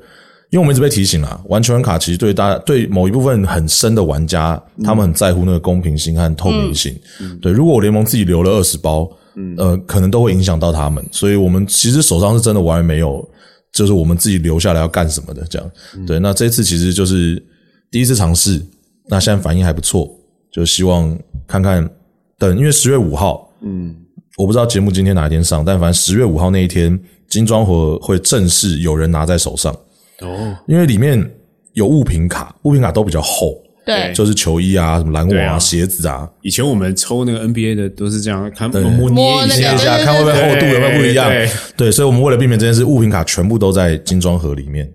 [0.50, 6.94] 因为我们一直被提醒了，玩球员卡其实对大家对某一部分很深的玩家，他们很在乎那个公平性和透明性。
[7.40, 9.10] 对，如果我联盟自己留了二十包，
[9.56, 11.02] 呃，可能都会影响到他们。
[11.10, 13.26] 所以我们其实手上是真的完全没有，
[13.72, 15.70] 就是我们自己留下来要干什么的这样。
[16.06, 17.42] 对，那这次其实就是
[17.90, 18.60] 第一次尝试，
[19.08, 20.10] 那现在反应还不错，
[20.50, 21.88] 就希望看看
[22.38, 23.94] 等，因为十月五号，嗯，
[24.36, 29.72] 我不知道节目今天哪一天上，但反正十月五号那一天，金装盒会正式有人拿在手上。
[30.20, 31.30] 哦，因为里面
[31.72, 36.30] 有物品卡，物品卡都比较厚，对，就是球衣啊，什么篮网啊、鞋子啊。
[36.42, 41.28] 以前我们抽那个 NBA 的都是这样，看摸捏一下，看会不会厚度有没有不一样。
[41.76, 44.88] 对，所以我们为了避免这件事，物品卡全部都在精装盒里面。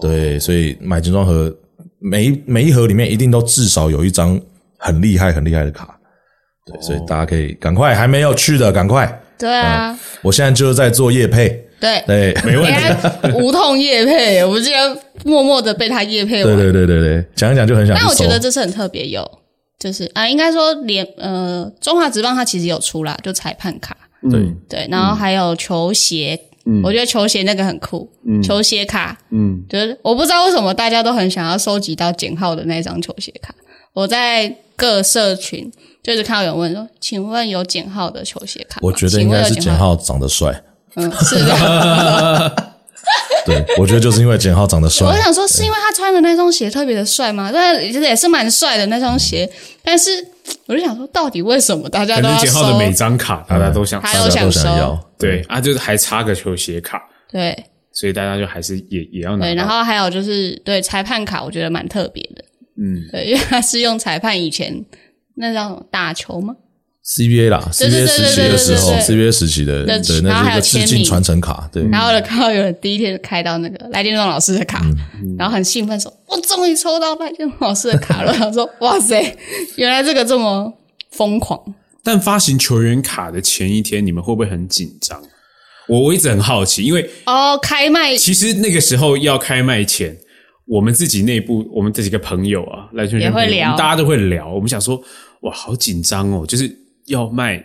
[0.00, 1.54] 对，所以买精装盒，
[2.02, 4.40] 每每一盒里面一定都至少有一张
[4.78, 5.98] 很厉害、很厉害的卡。
[6.66, 9.20] 对，所以大家可以赶快，还没有去的赶快。
[9.38, 11.48] 对啊，我现在就是在做夜配。
[11.80, 13.32] 对对，没问题。
[13.34, 16.56] 无痛叶配， 我竟然默默的被他叶配完。
[16.56, 17.96] 对对对对对，讲一讲就很想。
[17.96, 19.28] 但我觉得这次很特别，有
[19.80, 23.96] 就是啊，应该说连呃中华职棒它其实有出啦，就裁判卡。
[24.30, 26.38] 对对，然后还有球鞋，
[26.84, 28.08] 我觉得球鞋那个很酷，
[28.42, 29.18] 球鞋卡。
[29.30, 33.54] 嗯，就是我不知道为什么大家都很想要收集到简浩的那张球鞋卡。
[33.92, 35.70] 我在各社群
[36.02, 40.62] 就是看到有人问说：“请问有简浩的球鞋卡？”我觉得应该是简浩长得帅。
[40.94, 42.71] 嗯，是的，
[43.44, 45.06] 对，我觉得就是因为简浩长得帅。
[45.06, 47.50] 我想说，是因为他穿的那双鞋特别的帅吗？
[47.52, 49.50] 但其实也是蛮帅的那双鞋。
[49.82, 50.10] 但是
[50.66, 54.98] 我就想说，到底为什么大家都要简浩的每张卡，大家都想，他都想收。
[55.18, 57.02] 对啊，就是还差个球鞋卡。
[57.30, 59.44] 对，所以大家就还是也也要拿。
[59.44, 62.44] 对，然后还有就是对裁判卡，我觉得蛮特别的。
[62.76, 64.84] 嗯，对，因为他是用裁判以前
[65.34, 66.54] 那叫打球吗
[67.04, 71.68] ？CBA 啦，CBA 时期的时候，CBA 时期的对，那是一个致敬传承卡。
[71.72, 74.80] 对，然后呢，看到有人第一天开到那个赖建忠老师的卡，
[75.36, 78.32] 然后很兴奋说：“我终于抽到赖建忠老师的卡了。
[78.38, 79.36] ”他说：“哇塞，
[79.74, 80.72] 原来这个这么
[81.10, 81.60] 疯狂！”
[82.04, 85.20] 但发行球员卡的前一天，你们会不会很紧张？
[85.88, 90.16] 我我一直很好奇，因为哦，开卖其实那个时候要开卖前，
[90.66, 94.48] 我们自己内部，我们这几个朋友啊，赖建忠会聊，大家都会聊。
[94.48, 95.02] 我们想说，
[95.40, 96.81] 哇，好紧张哦，就是。
[97.12, 97.62] 要卖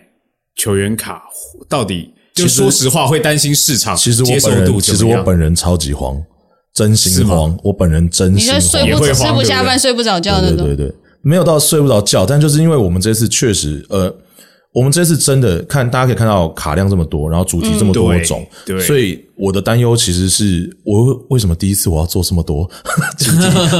[0.54, 1.22] 球员卡，
[1.68, 4.78] 到底就说实话会担心市场其实接受度。
[4.78, 6.22] 其实我本人超级慌，
[6.74, 7.58] 真心慌。
[7.64, 10.54] 我本人真心慌，也会吃不下饭、睡不着觉的。
[10.54, 14.14] 对对对，没有到睡不着觉，但就是因为我们这次确实，呃，
[14.74, 22.68] 我们这次真的看，大家可以看到卡量这么多，然后主题这么多种，对，所以我的担忧其实是我为什么第一次我要做这么多？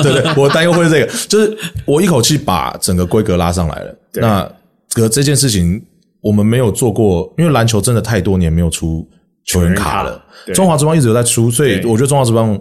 [0.03, 4.58] 对对，我的担忧会是这个，就是我一口气把整个规格拉上来了，那。
[5.03, 5.83] 可这件事情
[6.21, 9.09] 我们没有做过，因为篮球真的太多年没有出
[9.45, 10.23] 球员卡了。
[10.55, 12.59] 中华之邦一直有在出，所以我觉得中华之邦，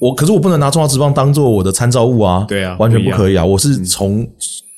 [0.00, 3.44] 我可是我不能拿中华之邦当做我的参照物啊，对啊，完全不可以啊！
[3.44, 4.28] 我是从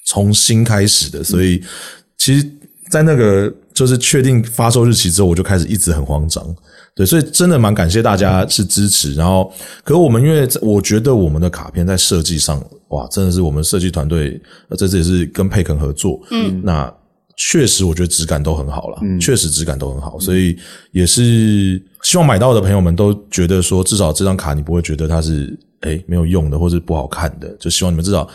[0.05, 1.63] 从新开始的，所以
[2.19, 2.51] 其实，
[2.91, 6.45] 在那个就是确定发售日期之后，我就开始一直很慌张。
[6.95, 9.15] 对，所以真的蛮感谢大家是支持。
[9.15, 9.51] 然后，
[9.83, 12.63] 可是我们因为我觉得我们的卡片在设计上，
[12.93, 14.41] 哇，真的是我们设计团队，
[14.79, 16.21] 这次也是跟佩肯合作。
[16.31, 16.93] 嗯，那
[17.37, 20.19] 确实我觉得质感都很好了，确实质感都很好。
[20.21, 20.57] 所以
[20.93, 27.49] 也是希望买到的朋友们都觉得说，至少这张卡你不会觉得它是哎没有用的或是不好看的。
[27.59, 28.29] 就希望你们至少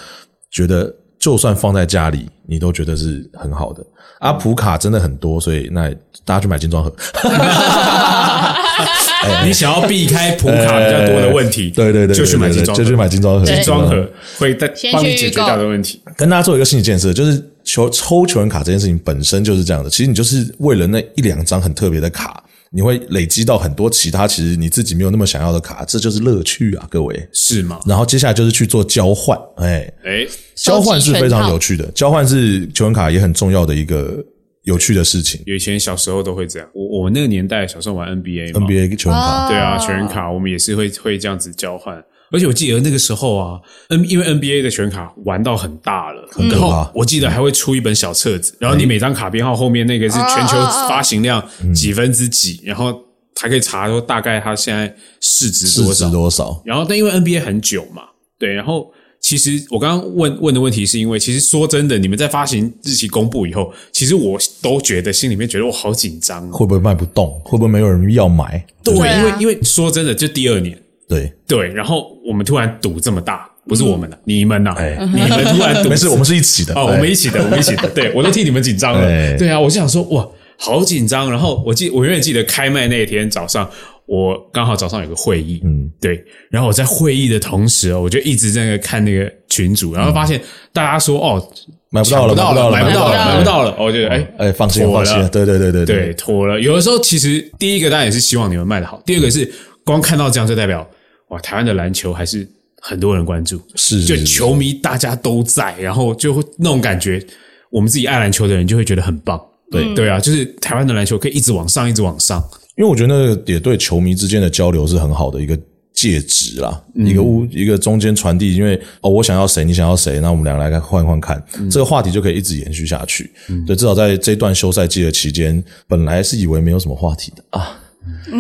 [0.49, 3.85] 觉得，就算放在家里，你都觉得是很好的。
[4.21, 5.93] 阿普卡真的很多，所以那
[6.25, 6.91] 大家去买精装盒。
[9.45, 13.45] 你想要避开普卡比较多的问题，对对对，就去买精装，就去买精装盒。
[13.45, 16.01] 精装盒会带帮你解决掉的问题。
[16.15, 19.89] 跟大家做一个心理建设，就是球抽球员卡这件事情本身就是这样的。
[19.89, 27.79] 其实你就是为了那一两张很特别的卡，你会累积到很多其他其实你自己没有那么想要的卡，这就是乐趣啊，各位是吗？
[27.85, 34.23] 然后接下来就是去做交换，哎哎，交换是非常有趣的，交换是球员卡也很重要的一个。
[34.67, 36.67] 有趣的事情，以前小时候都会这样。
[36.73, 42.03] 我我那个年代小时候玩 NBA，NBA 球员卡，对啊，球员卡我们也是会会这样子交换。
[42.29, 50.57] 而且我记得那个时候啊，N 因为 NBA 的全卡玩到很大了，然后我记得还会出一本小册子，然后你每张卡编号后面那个是全球
[50.89, 51.41] 发行量
[51.73, 52.93] 几分之几，然后
[53.39, 56.61] 还可以查说大概它现在市值多少多少。
[56.65, 58.03] 然后但因为 NBA 很久嘛，
[58.37, 58.91] 对，然后。
[59.19, 67.37] 其实我刚刚问问的问题是因为，其实说真的，你们在发行日期公布以后，其实我都觉得心里面觉得我好紧张，会不会卖不动？
[67.43, 68.65] 会不会没有人要买？
[68.83, 70.77] 对，因为因为说真的，就第二年，
[71.09, 74.73] 对对，然后我们突然赌这么大，不是我们的，你们呐，
[75.13, 80.25] 你们突然赌， 没事，我们是一起的哦，我们一起的，我们一起的，对我都替你们紧张了，对啊，我就想说哇，
[80.57, 81.29] 好紧张。
[81.29, 83.69] 然后我记，我永远记得开麦那一天早上。
[84.07, 90.41] 我刚好早上有个会议，嗯，对，然后我在会议的同时哦，我就一直在那看那个群主，然后发现
[90.71, 91.51] 大家说哦，
[91.89, 96.59] 买不到了，买不到了，买不到了，买不到了，我觉得哎哎，放心放心，对对对对对，妥了。
[96.59, 99.51] 有的时候其实第一个当然也是希望你们卖的好，第二个是
[99.83, 100.89] 光看到这样就代表
[101.27, 102.47] 哇，台湾的篮球还是
[102.79, 107.21] 很多人关注，是就球迷大家都在，然后就会那种感觉，
[107.69, 109.37] 我们自己爱篮球的人就会觉得很棒，
[109.69, 109.93] 对。
[109.93, 112.41] 对啊，就是台湾的篮球可以一直往上，一直往上。
[112.77, 115.57] 因为我觉得那个也对球迷之间的交流是很好的一个
[115.93, 118.55] 介质啦，一个物一个中间传递。
[118.55, 123.31] 因为哦，我想要谁，你想要谁，那我们两个来换换看，这个话题就可以一直延续下去。
[123.65, 127.43] 对，至少在这段休赛季的期间，本来是以为没有什么话题的。
[127.49, 127.79] 啊，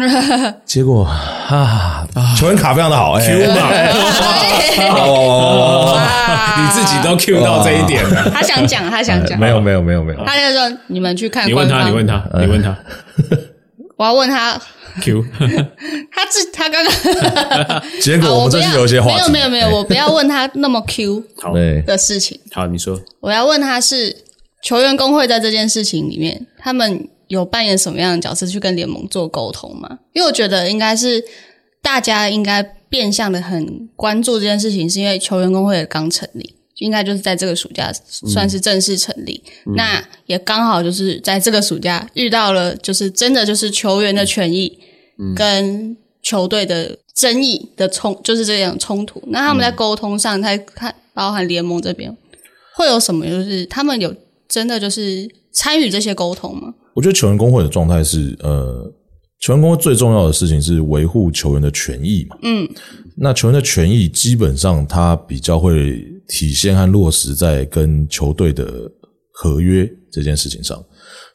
[0.65, 3.71] 结果啊，球员卡非常的好，Q 嘛，
[4.93, 5.99] 哦，
[6.59, 8.29] 你自己都 Q 到这一点了。
[8.29, 10.23] 他想讲，他想讲，没有，没有，没有，没有。
[10.23, 12.77] 他就说你们去看，你问他，你问他，你问他。
[13.97, 14.61] 我要问他
[15.01, 15.25] ，Q，
[16.13, 21.53] 他自他刚刚， 结果我们这是有些话，没有没有没有，我不要问他那么 Q 好。
[21.53, 22.39] 的事情。
[22.51, 24.15] 好，你说，我要问他是
[24.63, 29.97] 球员工会在这件事情里面，他们有扮演什么样的角色去跟联盟做沟通吗？
[30.13, 31.23] 因为我觉得应该是
[31.81, 36.56] 大家应该变相的很关注这件事情，是因为球员工会刚成立。
[36.77, 39.43] 应该就是在这个暑假算是正式成立，
[39.75, 44.77] 那也刚好就是在这个暑假遇到了，就是真的就是球员的权益
[45.35, 49.21] 跟球队的争议的冲，就是这样冲突。
[49.27, 52.15] 那他们在沟通上，他看包含联盟这边
[52.75, 53.25] 会有什么？
[53.25, 54.13] 就是他们有
[54.47, 56.73] 真的就是参与这些沟通吗？
[56.93, 58.91] 我觉得球员工会的状态是，呃，
[59.39, 62.37] 球员工会最重要的事情是维护球员的权益嘛。
[62.41, 62.67] 嗯，
[63.19, 68.89] 那球员的权益基本上他比较会体现和落实在跟球队的
[69.31, 70.81] 合约这件事情上。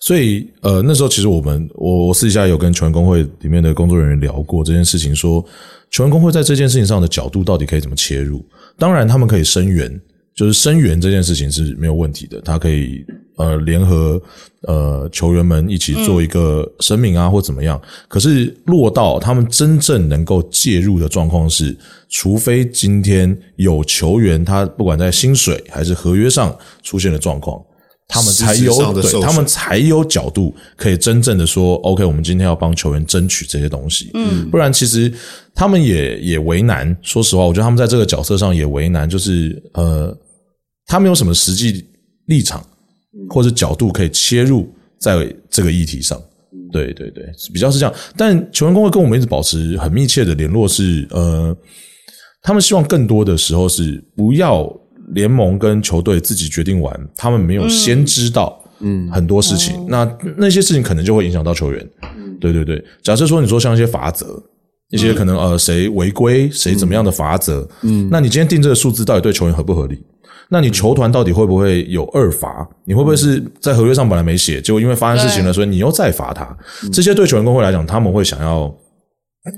[0.01, 5.45] 所以，呃，那时候其实我们我我私底下有跟球员工会里面的工作人员聊过这件事情，说
[5.91, 8.45] 球员工会在这件事情上的角度到底可以怎么切入？
[8.79, 10.01] 当然，他们可以声援，
[10.35, 13.05] 就是声援这件事情是没有问题的，他可以
[13.43, 14.21] 呃联合
[14.69, 17.81] 呃球员们一起做一个声明啊，或怎么样。
[18.09, 21.77] 可是落到他们真正能够介入的状况是，
[22.09, 27.61] 除非今天有球员他不管在薪水还是合约上出现了状况。
[28.09, 34.11] 他们才有对，他们才有角度可以真正的说，OK，我们今天要帮球员争取这些东西。
[34.13, 35.11] 嗯，不然其实
[35.55, 36.95] 他们也也为难。
[37.01, 40.15] 说实话，我觉得他们在这个角色上也为难，就是呃，
[40.85, 41.83] 他没有什么实际
[42.27, 42.63] 立场
[43.29, 46.21] 或者角度可以切入在这个议题上。
[46.71, 47.95] 对对对，比较是这样。
[48.17, 51.57] 但球员工会跟我们一直保持很密切的联络，是呃，
[52.43, 54.71] 他们希望更多的时候是不要。
[55.15, 61.87] 联盟跟球队自己决定完，他们没有先知道，嗯，很多事情，那那些事情可能就会影响到球员。
[62.41, 64.41] 对对对，假设说你说像一些法则，
[64.91, 70.01] 一些可能呃谁违规谁怎么样的法则，嗯，那你今天定这个数字到底对球员合不合理？
[70.49, 72.69] 那你球团到底会不会有二罚？
[72.85, 76.57] 你会不会是在合约上本来没写，结果因为发生事情了，所以你又再罚他？
[76.93, 78.75] 这些对球员工会来讲，他们会想要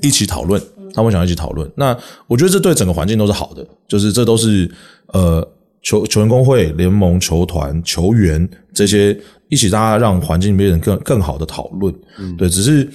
[0.03, 0.61] 一起讨论。
[0.97, 1.97] 他们想要一起讨论，那
[2.29, 4.71] 我觉得这对整个环境都是好的，就是这都是
[5.09, 5.45] 呃
[5.83, 9.19] 球球员工会、联盟、球团、球员这些
[9.49, 11.93] 一起，大家让环境变得更更好的讨论。
[12.39, 12.89] 对，只是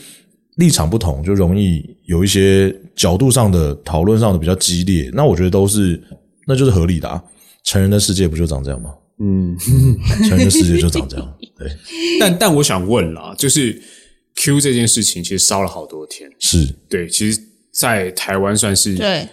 [0.55, 5.11] 立场不同，就容易有一些角度上的讨论上的比较激烈。
[5.13, 6.01] 那我觉得都是
[6.47, 7.21] 那就是合理的啊，
[7.69, 8.93] 成人的世界不就长这样吗？
[9.19, 9.57] 嗯，
[10.27, 11.33] 成人的世界就长这样。
[11.57, 11.67] 对，
[12.19, 13.81] 但但我想问啦，就是
[14.35, 17.43] Q 这件事情其实烧了好多天，是对，其实。
[17.71, 19.25] 在台湾算是对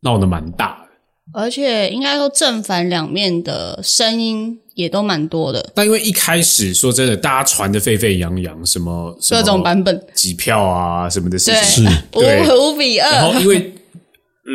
[0.00, 5.70] 闹得蛮大的，而且应该说正反两面的声音也都蛮多的。
[5.74, 13.08] 但因为一开始说真的，大家传的沸沸扬扬，什么各种版本、机票啊什么的事情，是五五比二。
[13.12, 13.74] 然后因为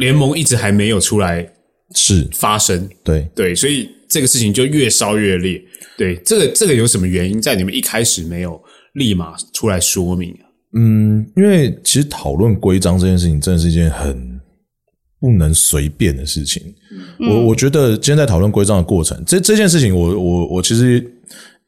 [0.01, 1.47] 联盟一直还没有出来
[1.93, 5.62] 是发生，对对，所以这个事情就越烧越烈。
[5.97, 7.41] 对，这个这个有什么原因？
[7.41, 8.60] 在你们一开始没有
[8.93, 10.49] 立马出来说明啊？
[10.73, 14.39] 嗯，因为其实讨论规章这件事情，真的是一件很
[15.19, 16.63] 不能随便的事情。
[17.19, 21.06] 我我觉得今天在讨论规章的过程，这这件事情，我我我其实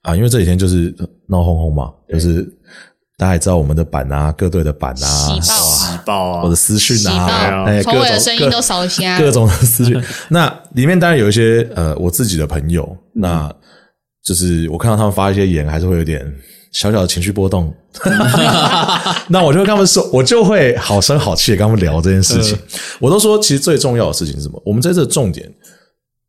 [0.02, 0.94] 啊，因为这几天就是
[1.28, 2.44] 闹哄哄嘛，就是
[3.18, 5.42] 大家也知道我们的版啊，各队的版啊，喜
[6.06, 10.02] 报啊，我的私讯啊，哎，各种声音都扫下，各种的私讯。
[10.30, 13.54] 那里面当然有一些呃，我自己的朋友，那
[14.24, 16.26] 就是我看到他们发一些言，还是会有点。
[16.74, 17.72] 小小的情绪波动，
[19.30, 22.58] 那我就跟他们说，我就会好声好气的跟他们聊这件事情。
[23.00, 24.60] 我都说，其实最重要的事情是什么？
[24.66, 25.48] 我们在这重点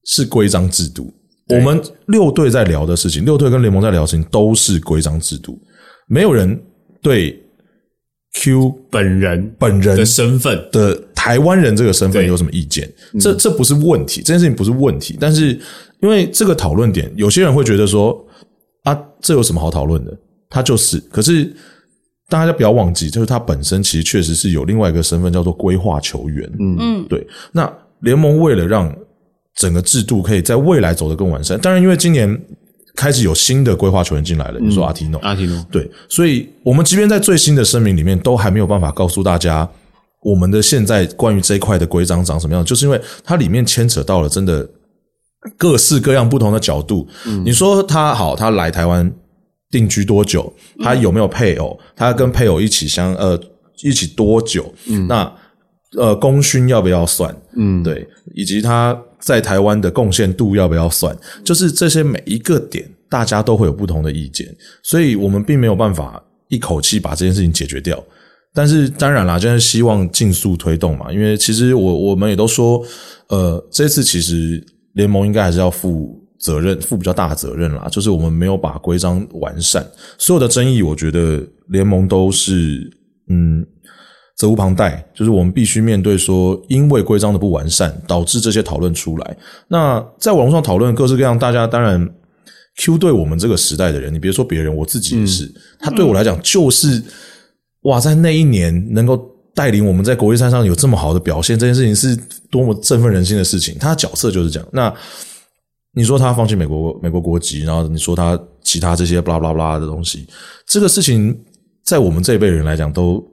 [0.05, 1.11] 是规章制度。
[1.49, 5.59] 我们六队在聊的事情，六队跟联盟在聊的事情都是规章制度。
[6.09, 6.63] 没有人
[7.01, 7.43] 对
[8.35, 12.91] Q 本人本人的身份的台湾人这个身份有什么意见？
[13.21, 15.17] 这这不是问题，这件事情不是问题。
[15.19, 15.59] 但是
[16.01, 18.25] 因为这个讨论点，有些人会觉得说
[18.83, 20.17] 啊，这有什么好讨论的？
[20.51, 21.51] 他就是，可是
[22.29, 26.49] 大家不要忘记，就是他本身其实确实是有另外一个身份，叫做规划球员。
[26.59, 27.27] 嗯嗯，对。
[27.53, 28.95] 那联盟为了让
[29.55, 32.41] 整个制度可以在未来走得更完善，当然因为今年
[32.97, 35.91] 开始有新的规划球员进来了，你说阿提诺，阿提诺，对。
[36.09, 39.69] 所以我们即便在最新的声明里面，都还没有办法告诉大家
[40.23, 44.69] 我们的现在关于这一块的规章长什么样，就是因为它里面牵扯到了真的
[45.57, 47.07] 各式各样不同的角度。
[47.45, 49.13] 你说他好，他来台湾。
[49.71, 50.55] 定居多久？
[50.85, 51.77] 他有没有配偶？
[51.97, 53.37] 他跟配偶一起相呃
[53.83, 54.73] 一起多久？
[54.87, 55.33] 嗯，那
[55.99, 57.35] 呃功勋要不要算？
[57.57, 61.17] 嗯，对，以及他在台湾的贡献度要不要算？
[61.45, 68.03] 就是这些每一个点，大家都会有不同的意见，所以我们并没有办法一口气把这件事情解决掉。
[68.53, 72.85] 但是当然啦，就是希望尽速推动嘛，因为其实我我们也都说，
[73.29, 76.21] 呃，这次其实联盟应该还是要负。
[76.37, 79.87] 责任负比较大的责任啦，就是我们没有把规章完善，
[80.19, 82.91] 所有的争议，我觉得联盟都是
[83.31, 83.65] 嗯
[84.37, 89.37] 责无旁贷，就是我们必须面对说，因为规章的不完善，导致这些讨论出来。
[89.69, 92.09] 那在网络上讨论各式各样，大家当然
[92.79, 97.01] Q 对我们这个时代的人，你别说别人，我自己也是，他对我来讲就是
[97.83, 99.17] 哇，在那一年能够
[99.55, 102.19] 带领我们在国际赛上有这么好的表现，这件事情是
[102.51, 103.77] 多么振奋人心的事情。
[103.79, 104.69] 他的角色就是这样。
[104.73, 104.93] 那
[105.93, 110.27] 你说他放弃美国美国国籍，然后你说他其他这些巴拉巴拉巴拉的东西，
[110.67, 111.39] 这个事情
[111.85, 113.25] 在我们这一辈人来讲，都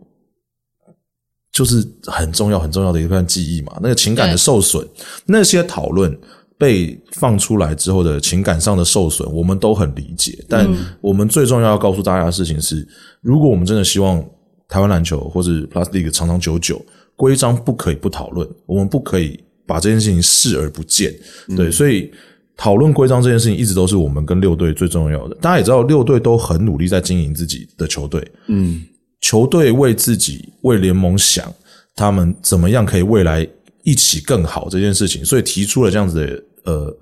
[1.51, 3.77] 就是很重要很重要的一段记忆嘛。
[3.81, 4.87] 那个情感的受损，
[5.25, 6.17] 那些讨论。
[6.61, 10.45] 被放出来之后的情感上的受损，我们都很理解。
[10.47, 10.69] 但
[11.01, 12.87] 我们最重要要告诉大家的事情是：
[13.19, 14.23] 如果我们真的希望
[14.67, 16.79] 台湾篮球或者 Plus League 长长久久，
[17.15, 21.11] 规章不可以不讨论，我们不可以把这件事情视而不见。
[21.57, 22.11] 对，所以
[22.55, 25.35] 讨论规章这件事情一直都是我们跟六队最重要的。
[25.41, 28.23] 大家也知道，六队都很努力在经营自己的球队。
[28.45, 28.83] 嗯，
[29.21, 31.53] 球队为自己为联盟想，
[31.95, 33.47] 他们怎么样可以未来
[33.83, 36.43] 一起更好这件事情，所以提出了这样子的。
[36.63, 36.95] 呃，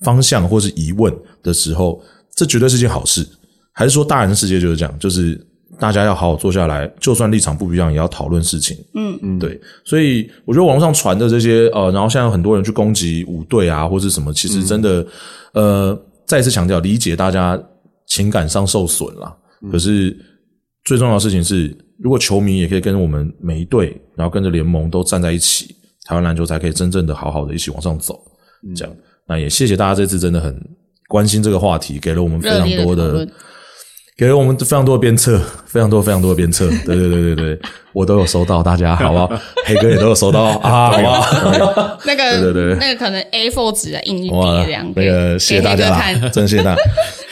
[0.00, 2.02] 方向或是疑问的时候，
[2.34, 3.24] 这绝对是件好事。
[3.72, 5.40] 还是说，大人的世界就是这样，就是
[5.78, 8.76] 大家要好好坐下来，就算立场不一样，也要讨论事情。
[8.94, 9.60] 嗯嗯，对。
[9.84, 15.06] 所以，我觉得网络上传的这些呃，然后现在很多人去攻击五队啊，或是什么，其实真的
[15.52, 15.96] 呃，
[16.26, 17.56] 再次强调，理解大家
[18.08, 19.32] 情感上受损了。
[19.70, 20.18] 可是
[20.84, 25.74] 最重要的事情是，如果球迷也可以跟我们每一队，然后跟着联盟都站在一起，
[26.06, 28.20] 台湾篮球才可以真正的好好的一起往上走。
[28.76, 28.94] 这样，
[29.26, 30.54] 那也谢谢大家这次真的很
[31.08, 33.26] 关心这个话题，给了我们非常多的，
[34.16, 36.68] 给了我们非常多的鞭策， 非常多非常多的鞭策。
[36.84, 37.60] 对对对对对，
[37.94, 39.40] 我都有收到，大家好不好？
[39.64, 41.98] 黑哥也都有收到啊，好不好？
[42.04, 46.82] 那个对对对，那个可能 A4 纸的印一叠两那个谢谢大家啦，真谢谢大家。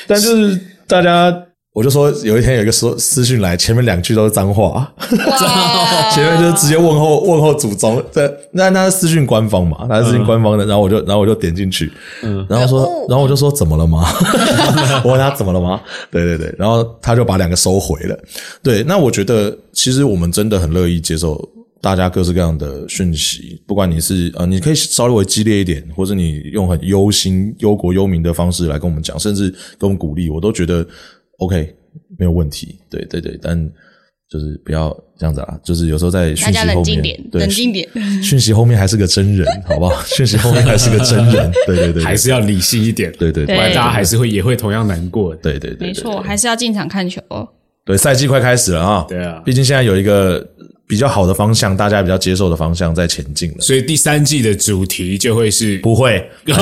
[0.06, 1.48] 但就是大家。
[1.72, 4.92] 我就说有一天有一个说私讯来，前面两句都是脏话，
[6.12, 8.02] 前面就是直接问候问候祖宗。
[8.12, 10.66] 对，那那是私讯官方嘛，那是私讯官方的。
[10.66, 11.90] 然后我就然后我就点进去，
[12.22, 14.04] 嗯，然后说，然后我就说怎么了吗？
[15.02, 15.80] 我问他怎么了吗？
[16.10, 18.18] 对对对，然后他就把两个收回了。
[18.62, 21.42] 对，那我觉得其实我们真的很乐意接受
[21.80, 29.48] 大家各式各样的讯息，不管你是呃，你可以稍微激烈一点，或者你用很忧心忧国忧民的方式来跟我们讲，甚至
[29.78, 30.86] 跟我们鼓励，我都觉得。
[31.44, 31.74] OK，
[32.18, 32.78] 没有问题。
[32.90, 33.70] 对对对，但
[34.30, 35.58] 就是不要这样子啊！
[35.62, 40.02] 就是有时候在讯息后面，冷静点，冷静点讯息后面还是个真人，好不好？
[40.04, 45.34] 讯息后面还是个真人，对对对，还是要理性一点，对对，不然大家还是会也会同样难过。
[45.36, 47.20] 对对对，没错，还是要进场看球。
[47.84, 49.06] 对，赛季快开始了啊！
[49.08, 50.46] 对啊，毕竟现在有一个。
[50.92, 56.54] 比较好的方向，大家比较接受的方向在前进了，所以第三季的主题就会是不会， 对，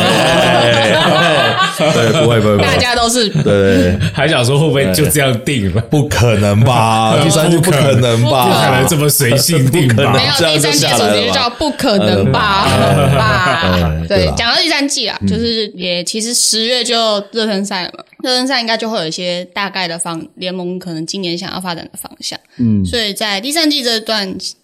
[2.23, 5.83] 不会不会， 大家都是对，还想说会不会就这样定了？
[5.91, 7.19] 不可能吧？
[7.27, 8.45] 第三季不可能吧？
[8.47, 10.13] 不可能这么随性定吧？
[10.13, 12.69] 没有第三季主题就叫不可能吧？
[13.17, 13.93] 吧？
[14.07, 24.20] 对，讲到第三季啊，就是也其实十月就热身赛了嘛，热身赛应该就会有一些大概的方联盟可能今年想要发展的方向，嗯，所以在第三季这段。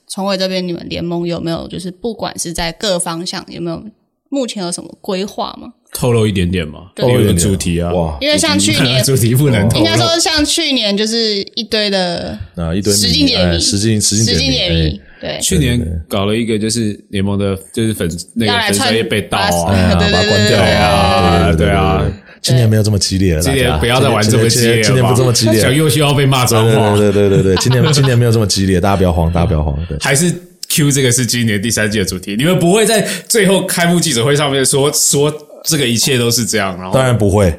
[0.07, 3.83] 从伟这边，你们联盟有没有就是不管是在各方向有没有
[4.29, 5.73] 目前有什么规划吗？
[5.95, 7.91] 透露一点点嘛，透露点主题啊，
[8.21, 22.05] 因为像去年 主题不能，应该说像去年就是一堆的啊一堆实境解谜，实境实境解谜，对，去年搞了一个就是联盟的，就是粉那个粉丝也被盗啊，把它关掉啊，对啊。
[22.43, 26.97] 今年没有这么激烈了，今年不要再玩这么激烈，今年不这么激烈，小又需要被骂脏话。
[26.97, 29.77] 对对对对，今年今年没有这么激烈，大家不要慌，大家不要慌。
[29.89, 30.33] 对还是
[30.69, 35.33] Q 这个是今年第三季的主题，你们不会在最后开幕记者会上面说说
[35.65, 37.53] 这个一切都是这样，然后当然不会。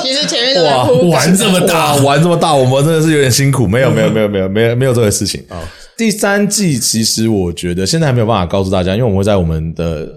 [0.00, 3.66] 其实前面哇玩这么大，玩这么大，我们真的是有点辛苦。
[3.66, 5.60] 没有没有没有没有没有没有这个事情啊。
[5.96, 10.08] 第三季其实我觉得现在还没有办法告诉大家，因为我们会在我们的。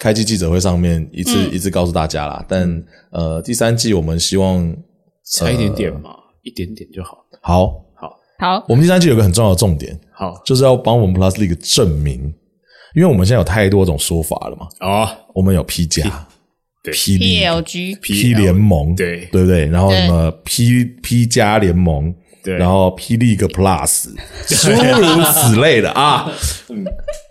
[0.00, 2.82] 开机记者会上面一次一次告诉大家啦，但
[3.12, 4.74] 呃，第三季我们希望
[5.30, 6.10] 差一点点嘛，
[6.42, 7.18] 一点点就好。
[7.42, 8.64] 好，好，好。
[8.66, 12.32] 我们第三季有个很重要的重点，好，就是要帮我们 Plus League 证明，
[12.94, 14.66] 因为我们现在有太多种说法了嘛。
[14.80, 16.26] 哦，我们有 P 加，
[16.82, 19.66] 对，P L G P 联盟，对，对不对？
[19.66, 24.14] 然后什么 P P 加联盟，对，然后 P League Plus，
[24.48, 26.32] 诸如此类的啊。
[26.70, 26.86] 嗯。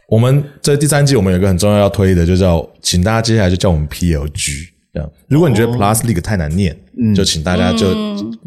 [0.09, 5.09] 我们这第三季，我们有一个很重要要推的，就叫请大家接下来就叫我们 PLG 这样。
[5.27, 6.75] 如果你觉得 Plus League 太难念，
[7.15, 7.93] 就请大家就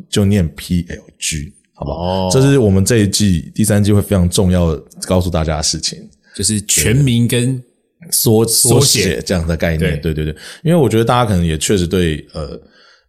[0.08, 2.28] 就念 PLG，好不好？
[2.30, 5.98] 这是我们这一季第三季会非常重要的告诉大家的事情，
[6.34, 7.62] 就是全名跟
[8.10, 10.00] 缩缩写这样的概念。
[10.00, 10.34] 对对对，
[10.64, 12.60] 因为我觉得大家可能也确实对呃，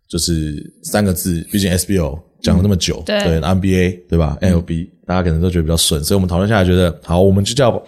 [0.08, 7.84] 就是三个字，毕竟 SBO 讲了那么久，对 NBA 对吧？LB 大家可能都觉得比较顺，所以我们讨论下来觉得好，我们就叫。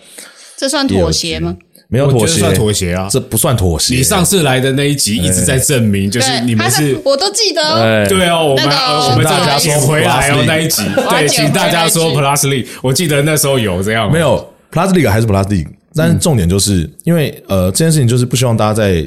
[0.57, 1.55] 这算妥协吗？
[1.87, 3.95] 没有妥协，妥协啊，这不算妥协。
[3.95, 19.05] 你上次来的那一集一直在证明，就是你们是，我都记得，对啊，我们我们大家说回来哦那一集，对，请大家说 Plus League，我记得那时候有这样，没有 Plus League 还是 Plus League，但是重点就是因为呃这件事情就是不希望大家在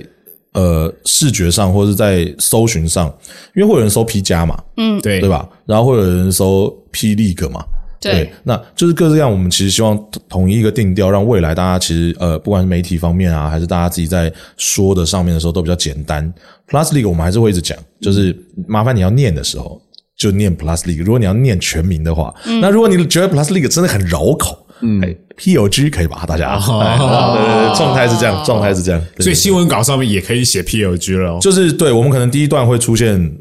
[0.52, 3.12] 呃视觉上或者在搜寻上，
[3.56, 5.18] 因为会有人搜 P 加嘛，嗯，对。
[5.18, 5.46] 对吧？
[5.66, 7.64] 然后会有人搜 P League 嘛。
[8.00, 9.30] 对，那就是各式各样。
[9.30, 16.32] 我们其实希望统一一个定调，让未来大家其实呃，不管是媒体方面啊，还是大家自己在说的上面的时候，都比较简单。
[16.68, 18.36] Plus League 我们还是会一直讲，就是
[18.66, 19.80] 麻烦你要念的时候
[20.16, 21.02] 就念 Plus League。
[21.02, 25.02] 如果你要念全名的话，那如果你觉得 Plus League 真的很绕口，嗯
[25.36, 26.24] ，P O G 可以吧？
[26.24, 26.56] 大家，
[27.74, 29.02] 状态是这样，状态是这样。
[29.18, 33.32] 所以新闻稿上面也可以写 P O G 了，就是对我们可能第一段会出现。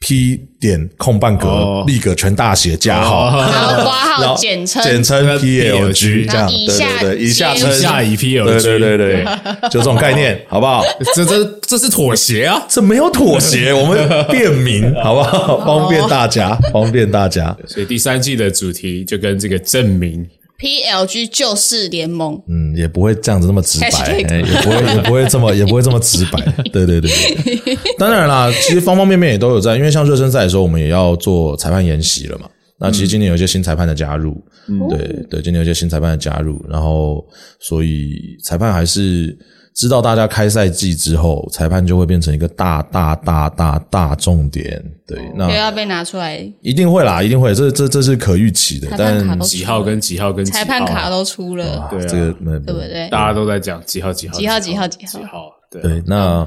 [0.00, 9.24] P 点空半格立格全大写加号，然后挂号简称简称 PLG 这样，对对对，以下称下以 PLG，对对对对，
[9.68, 10.84] 就这种概念， 好不好？
[11.16, 12.64] 这这这是妥协啊？
[12.68, 15.58] 这没有妥协， 我们便民，好不好？
[15.66, 17.56] 方便大家，方便大家。
[17.66, 20.24] 所以第三季的主题就跟这个证明。
[20.58, 26.40] PLG 就是联盟，嗯，也不会这样子那么直白，也不会 也不会这么也不会这么直白，
[26.72, 27.78] 对对对对。
[27.96, 32.48] 当然啦，其实方方面面也都有在，因为像热身赛的时候，我们也要做裁判研习了嘛。
[32.80, 34.36] 那其实今年有一些新裁判的加入，
[34.90, 34.98] 对
[35.30, 37.24] 对，今年有一些新裁判的加入，然后
[37.60, 39.36] 所以裁判还是。
[39.78, 44.84] 知道大家开赛季之后，裁判就会变成一个大大大大大重点。
[45.06, 47.54] 对，那要被拿出来，一定会啦，一定会。
[47.54, 48.88] 这这这是可预期的。
[48.98, 53.08] 但几号跟几号跟裁判卡都出了，对这个对不对？
[53.08, 55.52] 大家都在讲几号几号几号几号几号。
[55.70, 56.44] 对，那。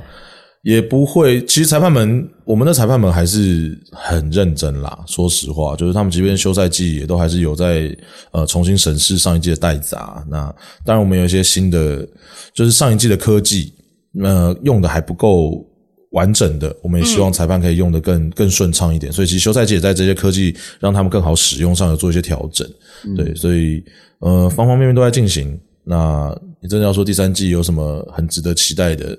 [0.63, 5.03] 也不会，其实裁判们，我们的裁判们还是很认真啦。
[5.07, 7.95] 说实话，就是他们即便休赛季，也都还是有在
[8.31, 10.23] 呃重新审视上一季的代砸。
[10.29, 10.53] 那
[10.85, 12.07] 当然，我们有一些新的，
[12.53, 13.73] 就是上一季的科技，
[14.21, 15.65] 呃，用的还不够
[16.11, 19.11] 完整的，我们也希望裁判可以用的更更顺畅一点。
[19.11, 22.69] 所以，其实休赛季也在这些科技让他们更好使用上有做一些调整。
[23.17, 23.83] 对，所以
[24.19, 25.59] 呃，方方面面都在进行。
[25.83, 29.17] 那你真的要说第三季有什么很值得期待的？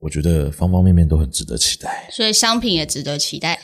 [0.00, 3.58] 我觉得方方面面都很值得期待，所以商品也值得期待。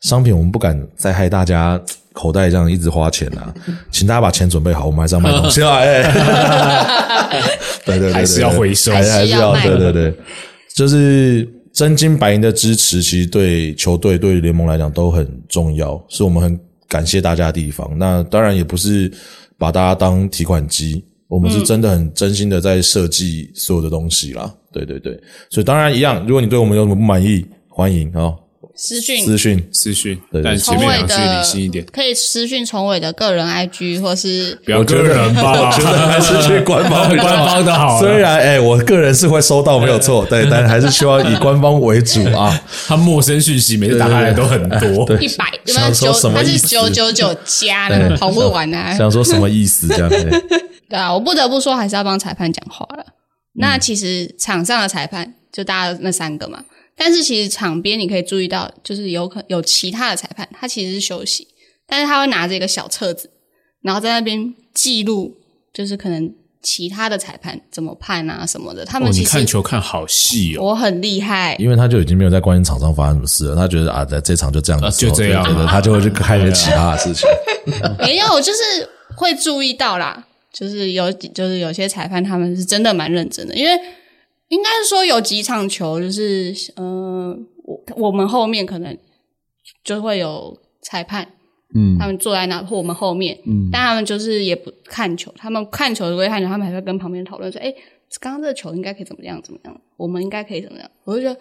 [0.00, 1.80] 商品我们不敢再害大家
[2.12, 3.54] 口袋这样一直花钱啊，
[3.92, 5.76] 请大家把钱准备好，我们还是要卖东西啊！
[5.78, 6.02] 哎，
[7.84, 10.14] 对对对，还是要回收，还是要对对对，
[10.74, 17.88] 就是真金白银的支持，其实对球队、对联盟来讲都很重要，是我们很感谢大家的地方。
[17.96, 19.12] 那当然也不是
[19.56, 24.52] 把大家当提款机，我们是真的很真心的在设计所有的东西啦。
[24.70, 25.18] 对对对，
[25.48, 26.22] 所以当然一样。
[26.26, 28.34] 如果你对我们有什么不满意，欢迎啊，
[28.76, 30.20] 私讯私讯私讯。
[30.44, 37.98] 但前面两句理性一点，可以私讯崇伟的个人 IG 或是不要个人吧，觉得还是去官方 官方的好。
[37.98, 42.62] 虽然哎，我个人是会收到没有错，对，但还是希望以官方为主啊。
[42.86, 46.66] 他陌生讯息每次打开来都很多，一百，想说什么意思？
[46.66, 48.94] 九九九加的，跑不完啊。
[48.94, 49.88] 想说什么意思？
[49.88, 50.10] 这样
[50.92, 53.06] 对啊，我不得不说，还是要帮裁判讲话了。
[53.54, 56.62] 那其实场上的裁判就大家那三个嘛，
[56.94, 61.48] 但是其实场边你可以注意到，就是有可有其他的裁判，他其实是休息，
[61.88, 63.30] 但是他会拿着一个小册子，
[63.80, 65.34] 然后在那边记录，
[65.72, 66.30] 就是可能
[66.62, 68.84] 其他的裁判怎么判啊什么的。
[68.84, 77.26] 他们其实看球看好细哦，我很厉害，因为他就已经没有在关心场上发生什么事了，他觉得啊，在这场就这样，就这样，他就会去看一些其他的事情。
[77.98, 78.86] 没有，就是
[79.16, 80.26] 会注意到啦。
[80.52, 83.72] 就是有，就是有些裁判他们是真的蛮认真的，因为
[84.48, 88.96] 应该是说有几场球，就是呃，我我们后面可能
[89.82, 91.26] 就会有裁判，
[91.74, 97.72] 嗯，他们坐在那或我们后面，嗯，但他们就是也不看球，他们看球归看球，他们还会跟旁边讨论说，哎，
[98.20, 100.90] 刚刚这个球应该可以怎么样怎么样，我们应该可以怎么样？
[101.04, 101.40] 我就觉得，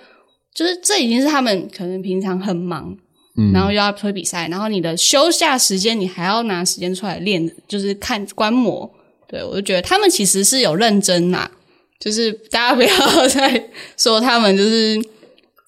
[0.55, 2.97] 就是这已经是他们可能平常很忙。
[3.37, 8.91] 嗯然后又要推比赛，然后你的休假时间你还要拿时间出来练，就是看观摩。
[9.31, 11.49] 对，我就觉得他们其实是有认真呐，
[11.97, 12.89] 就是大家不要
[13.29, 15.01] 再说他们就是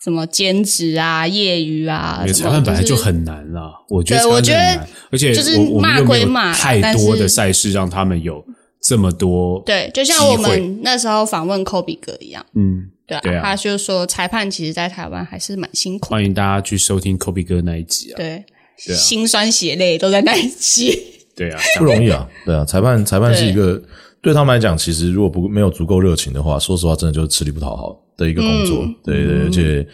[0.04, 2.26] 什么兼职啊、业余啊。
[2.34, 4.28] 裁判本来就很难了，我觉得。
[4.28, 8.46] 我觉得，而且就是骂归骂，太多的赛事让他们有
[8.82, 9.64] 这么多。
[9.66, 16.10] 对，就像我们那时候访问科比哥一样，嗯，对啊，他就说裁判其实，在台湾还是蛮辛苦。
[16.10, 18.44] 欢迎大家去收听科比哥那一集啊，对，
[18.78, 21.12] 心酸血泪都在那一集。
[21.36, 23.82] 对啊， 不容易啊，对啊，裁判裁判是一个
[24.22, 28.86] 对他们来讲，其实如果不没有足够热情的话，说实话，真的就是吃力不讨好的一个工作。
[29.04, 29.88] 对对，而且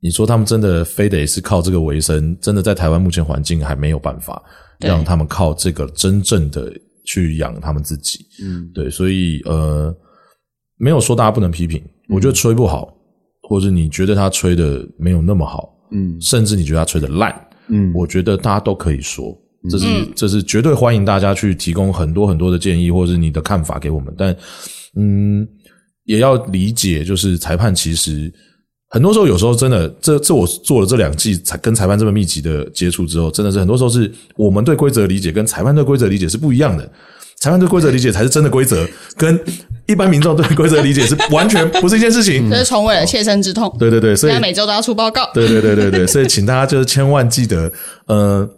[0.00, 4.42] 你说他们真的非得是靠这个为生，真的在台湾目前环境还没有办法
[4.80, 6.72] 让他们靠这个真正的
[7.06, 8.26] 去养他们自己。
[8.42, 9.94] 嗯，对，所以呃，
[10.76, 12.92] 没有说大家不能批评，我觉得吹不好，
[13.48, 19.36] 或者你觉得他吹的没有那么好，嗯，甚至你觉得他吹的烂，嗯，我觉得大家都可以说，
[19.70, 24.36] 这是这是绝对欢迎大家去提供很多很多的建议或者是你的看法给我们，但
[24.96, 25.46] 嗯，
[26.04, 28.32] 也要理解，就是裁判其实。
[28.88, 36.88] 很多时候，有时候真的，这这我做了这两季才跟裁判这么密集的接触之后，真的是很多时候是我们对规则理解跟裁判对规则理解是不一样的。
[37.40, 38.86] 裁判对规则理解才是真的规则，
[39.16, 39.38] 跟
[39.86, 42.48] 一般民众对规则理解是完全不是一件事情。
[42.48, 43.74] 这是重伟的切身之痛。
[43.76, 45.28] 对对对，所以每周都要出报告。
[45.34, 47.70] 对对对对对，所以请大家就是千万记得，
[48.06, 48.48] 呃，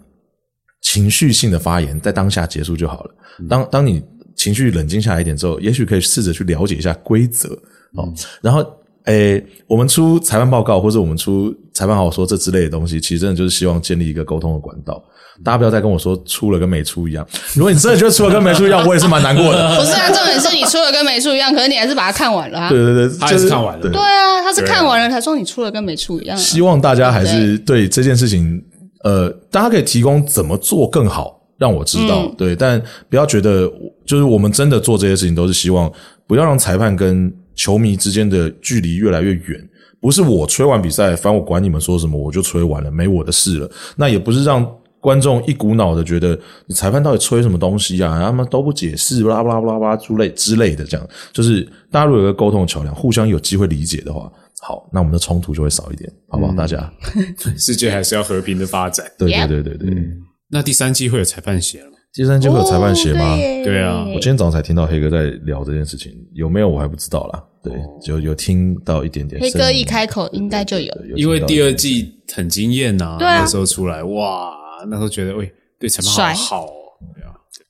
[0.81, 3.11] 情绪性的发言在当下结束就好了。
[3.49, 4.03] 当当你
[4.35, 7.49] 情绪冷静下来一点之后，也许可以试着去了解一下规则
[7.95, 8.65] 哦，然后。
[9.05, 15.03] 诶，我们出裁判报告，或者我们出裁判好说这之类的东西，其实真的就是希望建立一个沟通的管道。
[15.43, 17.27] 大家不要再跟我说出了跟没出一样。
[17.55, 19.67] 如果你真的觉得出了跟没出一样，我也是蛮难过的。
[19.81, 22.69] 不是啊，重点是你出了跟没出一样，可是你还是把它看完了啊。
[22.69, 23.81] 对对对，还是看完了。
[23.81, 26.37] 对啊，他是看完了才说你出了跟没出一样。
[26.37, 28.63] 希望大家还是对这件事情，
[29.03, 32.27] 呃，大家可以提供怎么做更好，让我知道。
[32.37, 33.71] 对，但不要觉得
[34.05, 35.91] 就是我们真的做这些事情，都是希望
[36.27, 37.33] 不要让裁判跟。
[37.59, 39.69] 球迷之间的距离越来越远，
[40.01, 43.69] 不是我吹完比赛，反正我管你们说什么，我就吹完了，没我的事了。
[43.97, 44.65] 那也不是让
[45.01, 54.31] 观众一股脑的觉得你裁判到底吹什么东西啊，他们都不解释，巴拉巴拉巴拉巴拉之类之类的，这样就是大家如果有个沟通的桥梁，互相有机会理解的话，
[54.63, 56.53] 好，那我们的冲突就会少一点，好不好？
[56.55, 56.93] 大家，
[57.57, 59.07] 世界还是要和平的发展。
[59.19, 60.05] 对对对对对。
[60.51, 61.97] 那第三季会有裁判鞋了吗？
[62.13, 63.37] 第三季会有裁判鞋吗？
[63.65, 67.45] 对啊，我今天早上才听到黑哥在聊这件事情，有没有我还不知道啦。
[67.63, 69.41] 对，就有听到一点点。
[69.41, 70.93] 黑哥一开口，应该就有。
[71.17, 74.57] 因为第二季很惊艳呐，那时候出来，哇，
[74.89, 76.78] 那时候觉得，喂，对裁判好，对啊，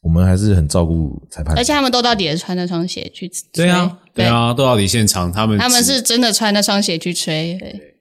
[0.01, 1.57] 我们还是很照顾裁判。
[1.57, 7.59] 而且他们都到底穿那双鞋去对啊，对啊，都到底现场，他们他们是真的穿那双鞋去吹。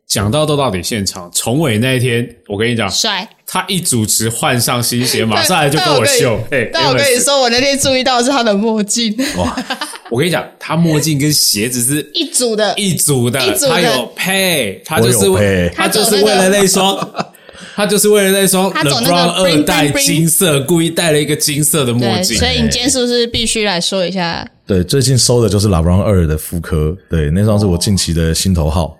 [0.07, 3.27] 讲到都到底现场，重伟那一天，我跟你讲，帅。
[3.45, 6.37] 他一主持换上新鞋，马上来就跟我秀。
[6.51, 9.13] 哎，但我跟你说，我那天注意到是他的墨镜。
[9.37, 9.55] 哇，
[10.09, 16.97] 我跟你讲，他墨镜跟鞋子是一组的，一组的，他有配，他就是为他就是为了那双，
[17.77, 22.35] 他就是为了那双 LeBron 二代金色，故意戴了一个金色的墨镜。
[22.35, 24.49] 所以你今天是不是必须来说一下？
[24.65, 28.97] 对，最近收的就是 LeBron 二的复刻，对，那双是我近期的心头号。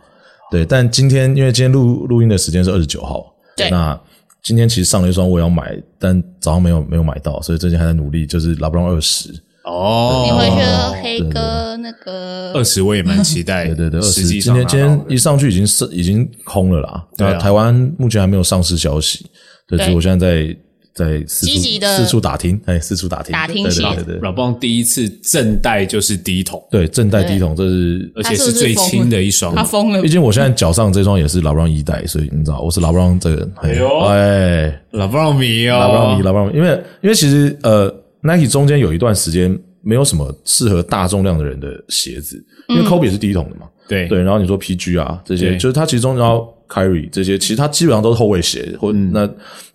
[0.52, 3.26] 对，但今天因为今天录录音的时间是二十九号，
[3.56, 4.00] 对，那
[4.44, 9.30] 今天其实上了一双我要买，但早上没有没有买到，所以最近还在努力，就是拉布朗二十
[9.68, 10.24] 哦。
[10.26, 19.26] 你会觉得黑哥那个二十我也蛮期待， 对对对，二十今天今天一上去已经是已经空了啦，对，台湾目前还没有上市消息，
[19.70, 20.58] 所以我现在在。
[20.98, 24.20] 在积极的四处打听，哎，四处打听，打听对对对。
[24.20, 30.02] 老邦第一次正代就是第一桶，对，正代第一桶，这是而且是最轻的一双，他疯了。
[30.02, 36.70] 毕竟我现在脚上这双也是老布朗一代，所以你知道我是老布朗这个，哎呦，哎，老布朗迷哦，老布朗迷，老布朗，因为
[37.04, 44.22] 因为其实呃，Nike 中间有一段时间没有什么适合大重量的人的鞋子，因为 Kobe 是第一桶的嘛，对对。
[44.22, 49.22] 然后你说 PG 啊这些，就是他其中然后 Kyrie 这些，其实他基本上都是后卫鞋，或那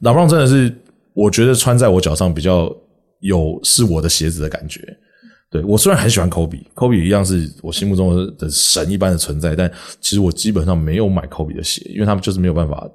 [0.01, 0.73] 老布朗真的是。
[1.15, 2.75] 我觉得穿在我脚上比较
[3.21, 4.81] 有是我的鞋子的感觉。
[5.51, 9.71] 对我虽然很喜欢 Kobe，Kobe 一样是我心目中的神一般的存在，但
[10.01, 12.89] 其实我基本上没有买 Kobe 的鞋，因为他们就是没有办法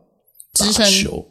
[0.57, 1.23] 打球。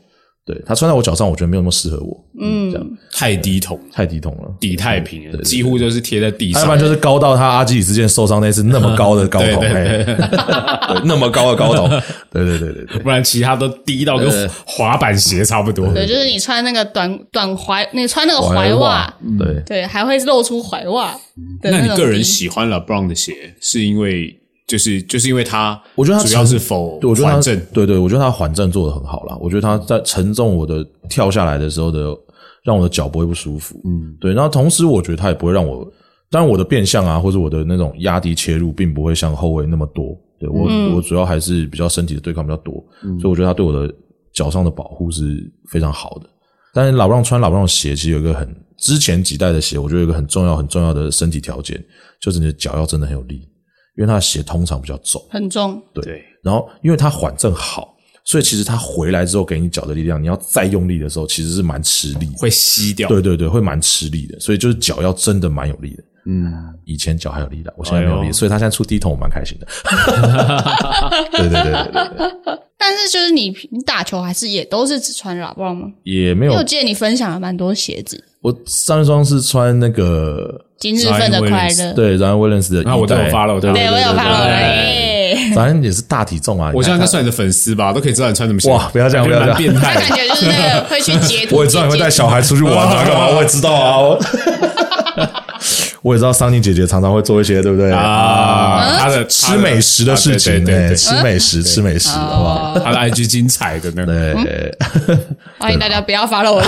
[0.47, 2.24] 对他穿在我脚上，我觉得没有那么适合我。
[2.40, 6.62] 嗯，这样太低筒，太低筒了，底太平，几乎就是贴在地上。
[6.62, 9.64] 要不然就是高到他阿基里斯腱受伤那次那么高的高筒，
[11.05, 11.88] 那么高的高筒。
[12.30, 15.92] 对对对对对，不然其他都低到跟滑板鞋差不多。
[15.92, 21.12] 对，就是你穿那个短短踝，你穿那个踝袜，对对，还会露出踝袜。
[21.61, 24.38] 那你个人喜欢 LeBron 的鞋，是因为？
[24.66, 29.36] 就是就是因为他，我觉得他主要是否我觉得缓震，对对，我觉得他缓震做的很好啦。
[29.40, 32.16] 我觉得他在承重我的跳下来的时候的，
[32.64, 33.80] 让我的脚不会不舒服。
[33.84, 34.32] 嗯，对。
[34.34, 35.86] 然后同时，我觉得他也不会让我，
[36.30, 40.18] 当然我的变向啊，或者我的那种压低切入，并不会像后卫那么多。
[40.38, 42.74] 对我，我主要还是比较身体的对抗比较多，
[43.20, 43.94] 所以我觉得他对我的
[44.34, 46.28] 脚上的保护是非常好的。
[46.74, 51.82] 但是老布朗穿老布朗鞋，其实有一个很之前几代的鞋，我觉得有一个很重要很重要的身体条件，
[52.20, 53.48] 就是你的脚要真的很有力。
[53.97, 56.24] 因为他的鞋通常比较重，很重，对。
[56.42, 63.09] 然后，因为他缓震好，所以其实他回来之后给你脚的力量，你要再用力的时候，其实是蛮吃力，会吸掉。
[63.09, 64.38] 对对对，会蛮吃力的。
[64.38, 66.05] 所以就是脚要真的蛮有力的。
[66.28, 66.53] 嗯，
[66.84, 69.66] 以前脚还有力的，我现在没有力，所以他现在出低筒，我蛮开心的。
[71.32, 72.09] 对对对对对
[72.44, 72.59] 对。
[72.78, 75.88] 但是就是你你打球还是也都是只穿喇叭吗？
[76.03, 76.53] 也没有。
[76.53, 78.22] 我记得你分享了蛮多鞋子。
[78.40, 84.47] 我上一双是穿那个今日份的快乐，对，然后威廉斯的，那我都有发了，对，我有发了。
[85.55, 86.70] 反正也是大体重啊！
[86.74, 88.70] 我现在应该算你的粉丝吧，都可以知道你穿什么鞋。
[88.70, 89.95] 哇，不要这样，不要这样，变态！
[89.95, 91.57] 感觉就是那个会去截图。
[91.59, 93.29] 我也知道你会带小孩出去玩啊， 干嘛？
[93.29, 94.18] 我也知道啊。
[96.02, 98.98] 我也知道桑尼姐姐常常会做一些，对不对啊？
[98.98, 102.78] 她的吃美食的事情，对，吃美食，吃美食，好不好？
[102.78, 104.06] 她的 IG 精彩的呢。
[104.06, 104.72] 对，
[105.58, 106.62] 欢迎大家不要发了我。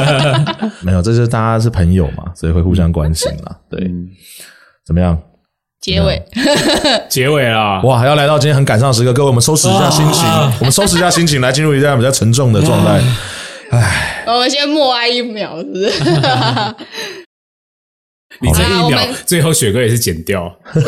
[0.80, 3.56] 没有，这是大家是朋友嘛，所以会互相关心啦。
[3.70, 3.90] 对，
[4.86, 5.18] 怎么样？
[5.80, 6.22] 结尾，
[7.08, 7.82] 结尾啊！
[7.82, 10.24] 哇，要来到今天很赶上时刻，各位，我们收拾一下心情，
[10.60, 13.00] 我们收拾一下心情，来进入一段比较沉重的状态。
[13.72, 15.90] 唉，我们先默哀一秒，是不是？
[18.42, 20.54] 你这一秒，最后雪哥也是剪掉。
[20.74, 20.82] 对，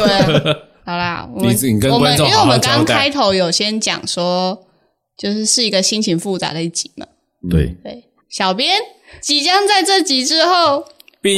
[0.85, 4.67] 好啦， 你你跟观众，因为我们刚开头有先讲说，
[5.17, 7.07] 就是是一个心情复杂的一集嘛。
[7.49, 8.81] 对对，小编
[9.21, 10.85] 即将在这集之后。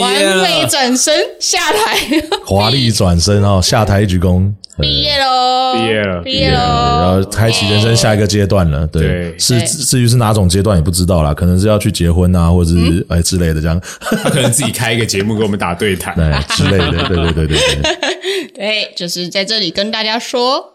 [0.00, 0.12] 完
[0.42, 1.96] 美转身下台，
[2.44, 8.86] 华丽转身哦，下台一鞠躬，毕业喽，毕业了，毕业喽，然后开启人生下一个阶段了。
[8.86, 13.80] 对，是至于是哪种阶段也不知道啦，可能是要去结婚啊，或者是哎之类的这样。
[14.00, 17.08] 他 可能自己开一个节目给我们打对台，对 之类的。
[17.08, 20.74] 对对对对对， 对，就是在这里跟大家说，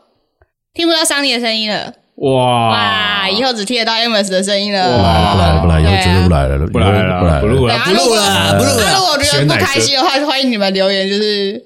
[0.73, 1.93] 听不到桑尼的声音了。
[2.15, 3.29] 哇哇！
[3.29, 4.83] 以后只听得到 Amos 的声音了。
[4.95, 8.93] 不来了，不来了，不来，以后绝对不来了，不来了，不来了，不录了，不录了，不录了。
[8.93, 11.59] 如果觉得不开心的话，欢迎你们留言，就是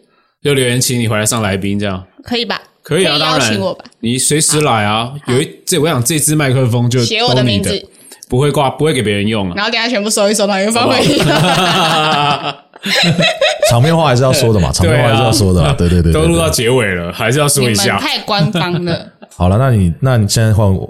[0.46, 2.62] 就留言请你回来上来宾，这样可以吧？
[2.84, 3.60] 可以啊，当然，
[4.02, 5.12] 你随时来啊。
[5.26, 7.84] 有一这，我想这支麦克风就写我的名字，
[8.30, 9.54] 不会挂，不会给别人用啊。
[9.56, 11.18] 然后等下全部收一收，然后发回去。
[13.72, 15.74] 场面话还是要说的嘛，场面话还是要说的。
[15.74, 17.98] 对对对，都录到结尾了，还是要说一下。
[17.98, 19.14] 太官方了。
[19.36, 20.88] 好了，那你那你现在换我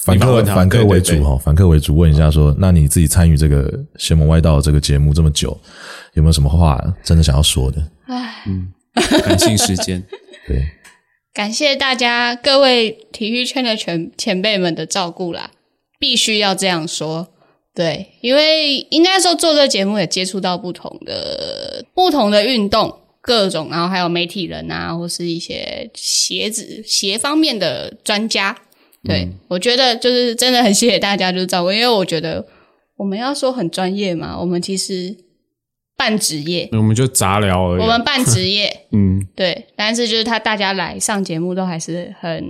[0.00, 5.56] 反客反客为主哈，反客为主问一下说，那你自己参与这个《邪门歪道》这个节目这么久，
[6.14, 7.80] 有没有什么话真的想要说的？
[8.08, 8.66] 唉，嗯，
[9.22, 10.02] 感性时间，
[10.46, 10.62] 对，
[11.32, 15.50] 感谢大家各位体育圈的前前辈们的照顾啦，
[15.98, 17.28] 必须要这样说，
[17.74, 23.00] 对，因为应该说做这个节目也接触到不同的不同的运动。
[23.26, 28.56] 各种，然后还有媒体人啊，或是一些鞋子鞋方面的专家，
[29.02, 32.46] 对我觉得就是真的很谢谢大家，就是照顾，因为我觉得
[32.96, 35.12] 我们要说很专业嘛，我们其实
[35.96, 42.44] 半职业，我们就杂聊而已，我们半职业， 嗯，对，但是就是他大家来上节目都还是很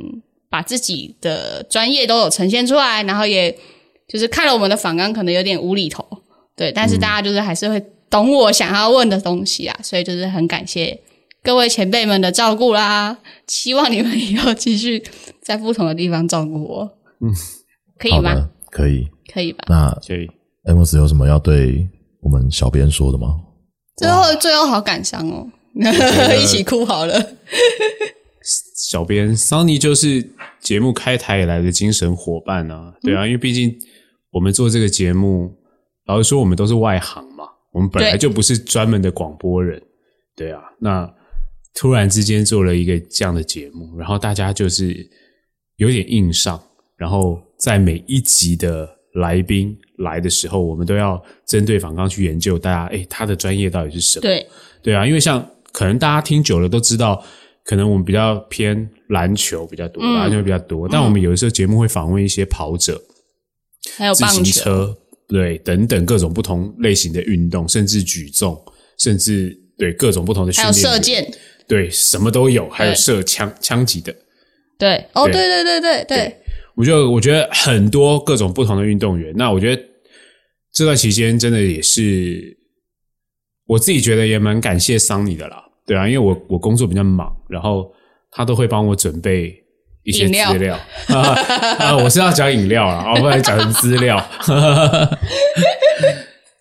[0.49, 3.57] 把自己的专业都有呈现出来，然后也
[4.09, 6.05] 就是看了我们的访纲，可能有点无厘头，
[6.57, 7.83] 对，但是大家就是还是会。
[8.09, 10.97] 懂我想要问的东西啊，所以就是很感谢
[11.43, 13.19] 各位前辈们的照顾啦。
[13.49, 15.03] 希望你们以后继续
[15.43, 16.89] 在不同的地方照顾我。
[17.21, 17.35] 嗯，
[17.99, 18.49] 可以吗？
[18.71, 19.65] 可以，可以吧？
[19.69, 20.31] 那可以。
[20.67, 21.89] Amos 有什么要对
[22.27, 23.41] 我们小编说的吗？
[23.97, 25.47] 最后，最后好感伤哦，
[26.43, 27.15] 一起哭好了。
[28.75, 30.29] 小编桑尼就是
[30.61, 33.73] 节目开台以来的精神伙伴啊，对啊，因为毕竟
[34.33, 35.55] 我们做这个节目，
[36.07, 37.45] 老实说，我们都是外行嘛。
[37.73, 39.81] 我们本来就不是专门的广播人，
[40.35, 41.09] 对啊，那
[41.75, 45.09] 突然之间做了一个这样的节目，然后大家就是
[45.77, 46.61] 有点硬上，
[46.97, 54.23] 然后在每一集的来宾来的时候，我们都要针对访纲去研究，大家哎，他的专业到底是什么？
[54.23, 54.47] 对。
[54.83, 57.25] 对啊，因为像可能大家听久了都知道，
[57.65, 63.03] 可能我们比较偏篮球比较多，篮球比较多，但我们有的时候节目会访问一些跑者，
[63.97, 64.97] 还有自行车。
[65.29, 68.57] 对，等等各种不同类型的运动，甚至举重，
[68.97, 71.35] 甚至对各种不同的训练，还有射箭，
[71.67, 74.15] 对，什么都有，还有射枪枪击的，
[74.79, 76.05] 对，哦，对对对对。
[76.05, 76.37] 对，
[76.77, 79.83] 我就我觉得很多各种不同的运动员，那我觉得
[80.73, 82.57] 这段期间真的也是
[83.67, 87.91] 我自己觉得也蛮感谢桑尼的啦，对啊，因为我我工作比较忙，然后
[88.31, 89.63] 他都会帮我准备。
[90.07, 94.25] 一些资料 啊，我是要讲饮料啊，不然讲成资料。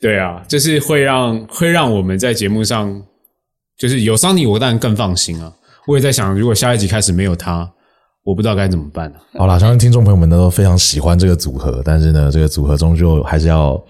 [0.02, 3.06] 对啊，就是会让会让我们在节目上，
[3.78, 5.54] 就是有桑尼，我当然更放心啊。
[5.86, 7.72] 我也在想，如果下一集开始没有他，
[8.26, 9.18] 我不知道该怎么办呢。
[9.38, 13.82] 好了，相信听众朋友们都非常喜欢这个组合，但是呢，这个组合终究还是要。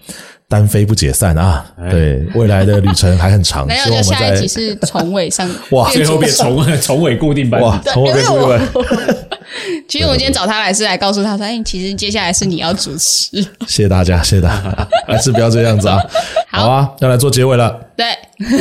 [0.48, 1.66] 单飞不解散啊！
[1.90, 3.66] 对，未来的旅程还很长。
[3.66, 9.16] 没有，就下一集是重尾上 哇，最后变重重尾固定版哇，重尾固定班。
[9.88, 16.00] 其实我今天找他来是来告诉他说：“哎，其实接下来是你要主持。”谢谢大家，谢谢大家，还是不要这样子啊！
[16.48, 17.80] 好啊，要来做结尾了。
[17.96, 18.06] 对，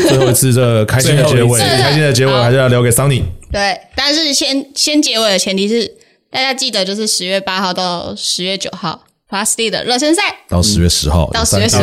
[0.08, 3.24] 最后一次这开心的结尾，开心的结尾还是要留给桑尼。
[3.56, 5.88] 对，但是先先结尾的前提是
[6.30, 9.02] 大家记得，就是十月八号到十月九号。
[9.28, 11.78] Plus 的热身赛，到十月十号，到十月十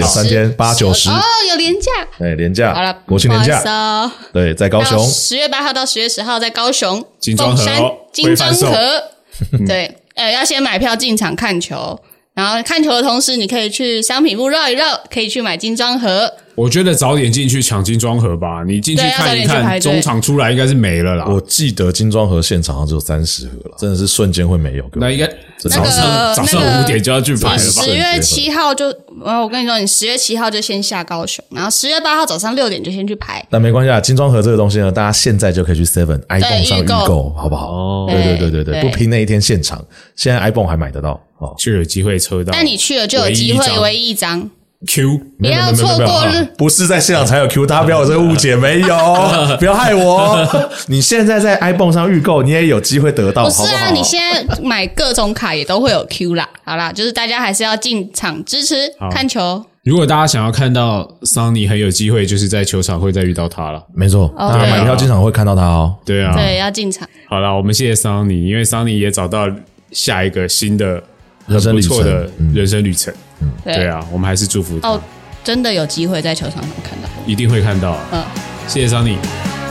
[0.00, 1.10] 号，三天八九十。
[1.10, 1.20] 哦，
[1.50, 7.04] 有廉价，对，廉价，好了，国庆连假，对，在高雄，十月八号到十月十号在高雄。
[7.18, 7.64] 金庄河，
[8.12, 9.02] 金庄河，
[9.66, 11.98] 对，呃，要先买票进场看球。
[12.32, 16.32] 然后看球的同时，你可以去商品部绕一绕，可以去买金装盒。
[16.54, 21.26] 我觉得早点进去抢金装盒吧，你进去看一看，中场出来应该是没了啦。
[21.26, 24.84] 我记得金装盒现场只有三十盒了，真的是瞬间会没有。
[24.94, 25.26] 那应该
[25.58, 27.82] 早上早上五点就要去排了吧？
[27.82, 28.86] 十月七号就，
[29.20, 33.44] 我跟你说，你十月七号就先下高雄，然后十月八号早上六点就先去排。
[33.50, 37.72] 那没关系啊，金装盒这个东西呢，大家现在就可以去 Seven iPhone 上预购，好不好？
[37.72, 39.84] 哦，对对对对对，不拼那一天现场，
[40.14, 41.20] 现在 iPhone 还买得到。
[41.58, 44.50] 就有机会抽到，但你去了就有机会唯一一张
[44.86, 46.46] Q，不要错过了。
[46.56, 48.96] 不是在现场才有 Q，大家不要有这个误解，没有，
[49.58, 50.46] 不要害我。
[50.88, 53.44] 你现在在 iPhone 上预购，你也有机会得到。
[53.44, 56.48] 不是啊，你现在买各种卡也都会有 Q 啦。
[56.64, 58.74] 好啦，就是大家还是要进场支持
[59.10, 59.64] 看球。
[59.84, 63.82] 如果大家想要看到桑尼很有机会，就是在球场会再遇到他了。
[63.94, 65.94] 没错，大家买票进场会看到他哦。
[66.06, 67.08] 对啊，对，要进场。
[67.28, 69.46] 好了，我们谢谢桑尼，因为桑尼也找到
[69.92, 71.02] 下一个新的。
[71.46, 73.20] 很不错的人生旅程，嗯，
[73.64, 73.88] 对。
[73.88, 74.88] 啊，我们还是祝福他。
[74.88, 75.00] 哦，
[75.42, 77.96] 真的有机会在球场上看到，一定会看到。
[78.12, 78.22] 嗯，
[78.66, 79.16] 谢谢 Sunny，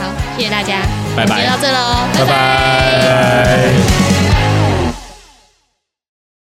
[0.00, 0.82] 好，谢谢大家，
[1.16, 4.03] 拜拜，到这喽，拜拜。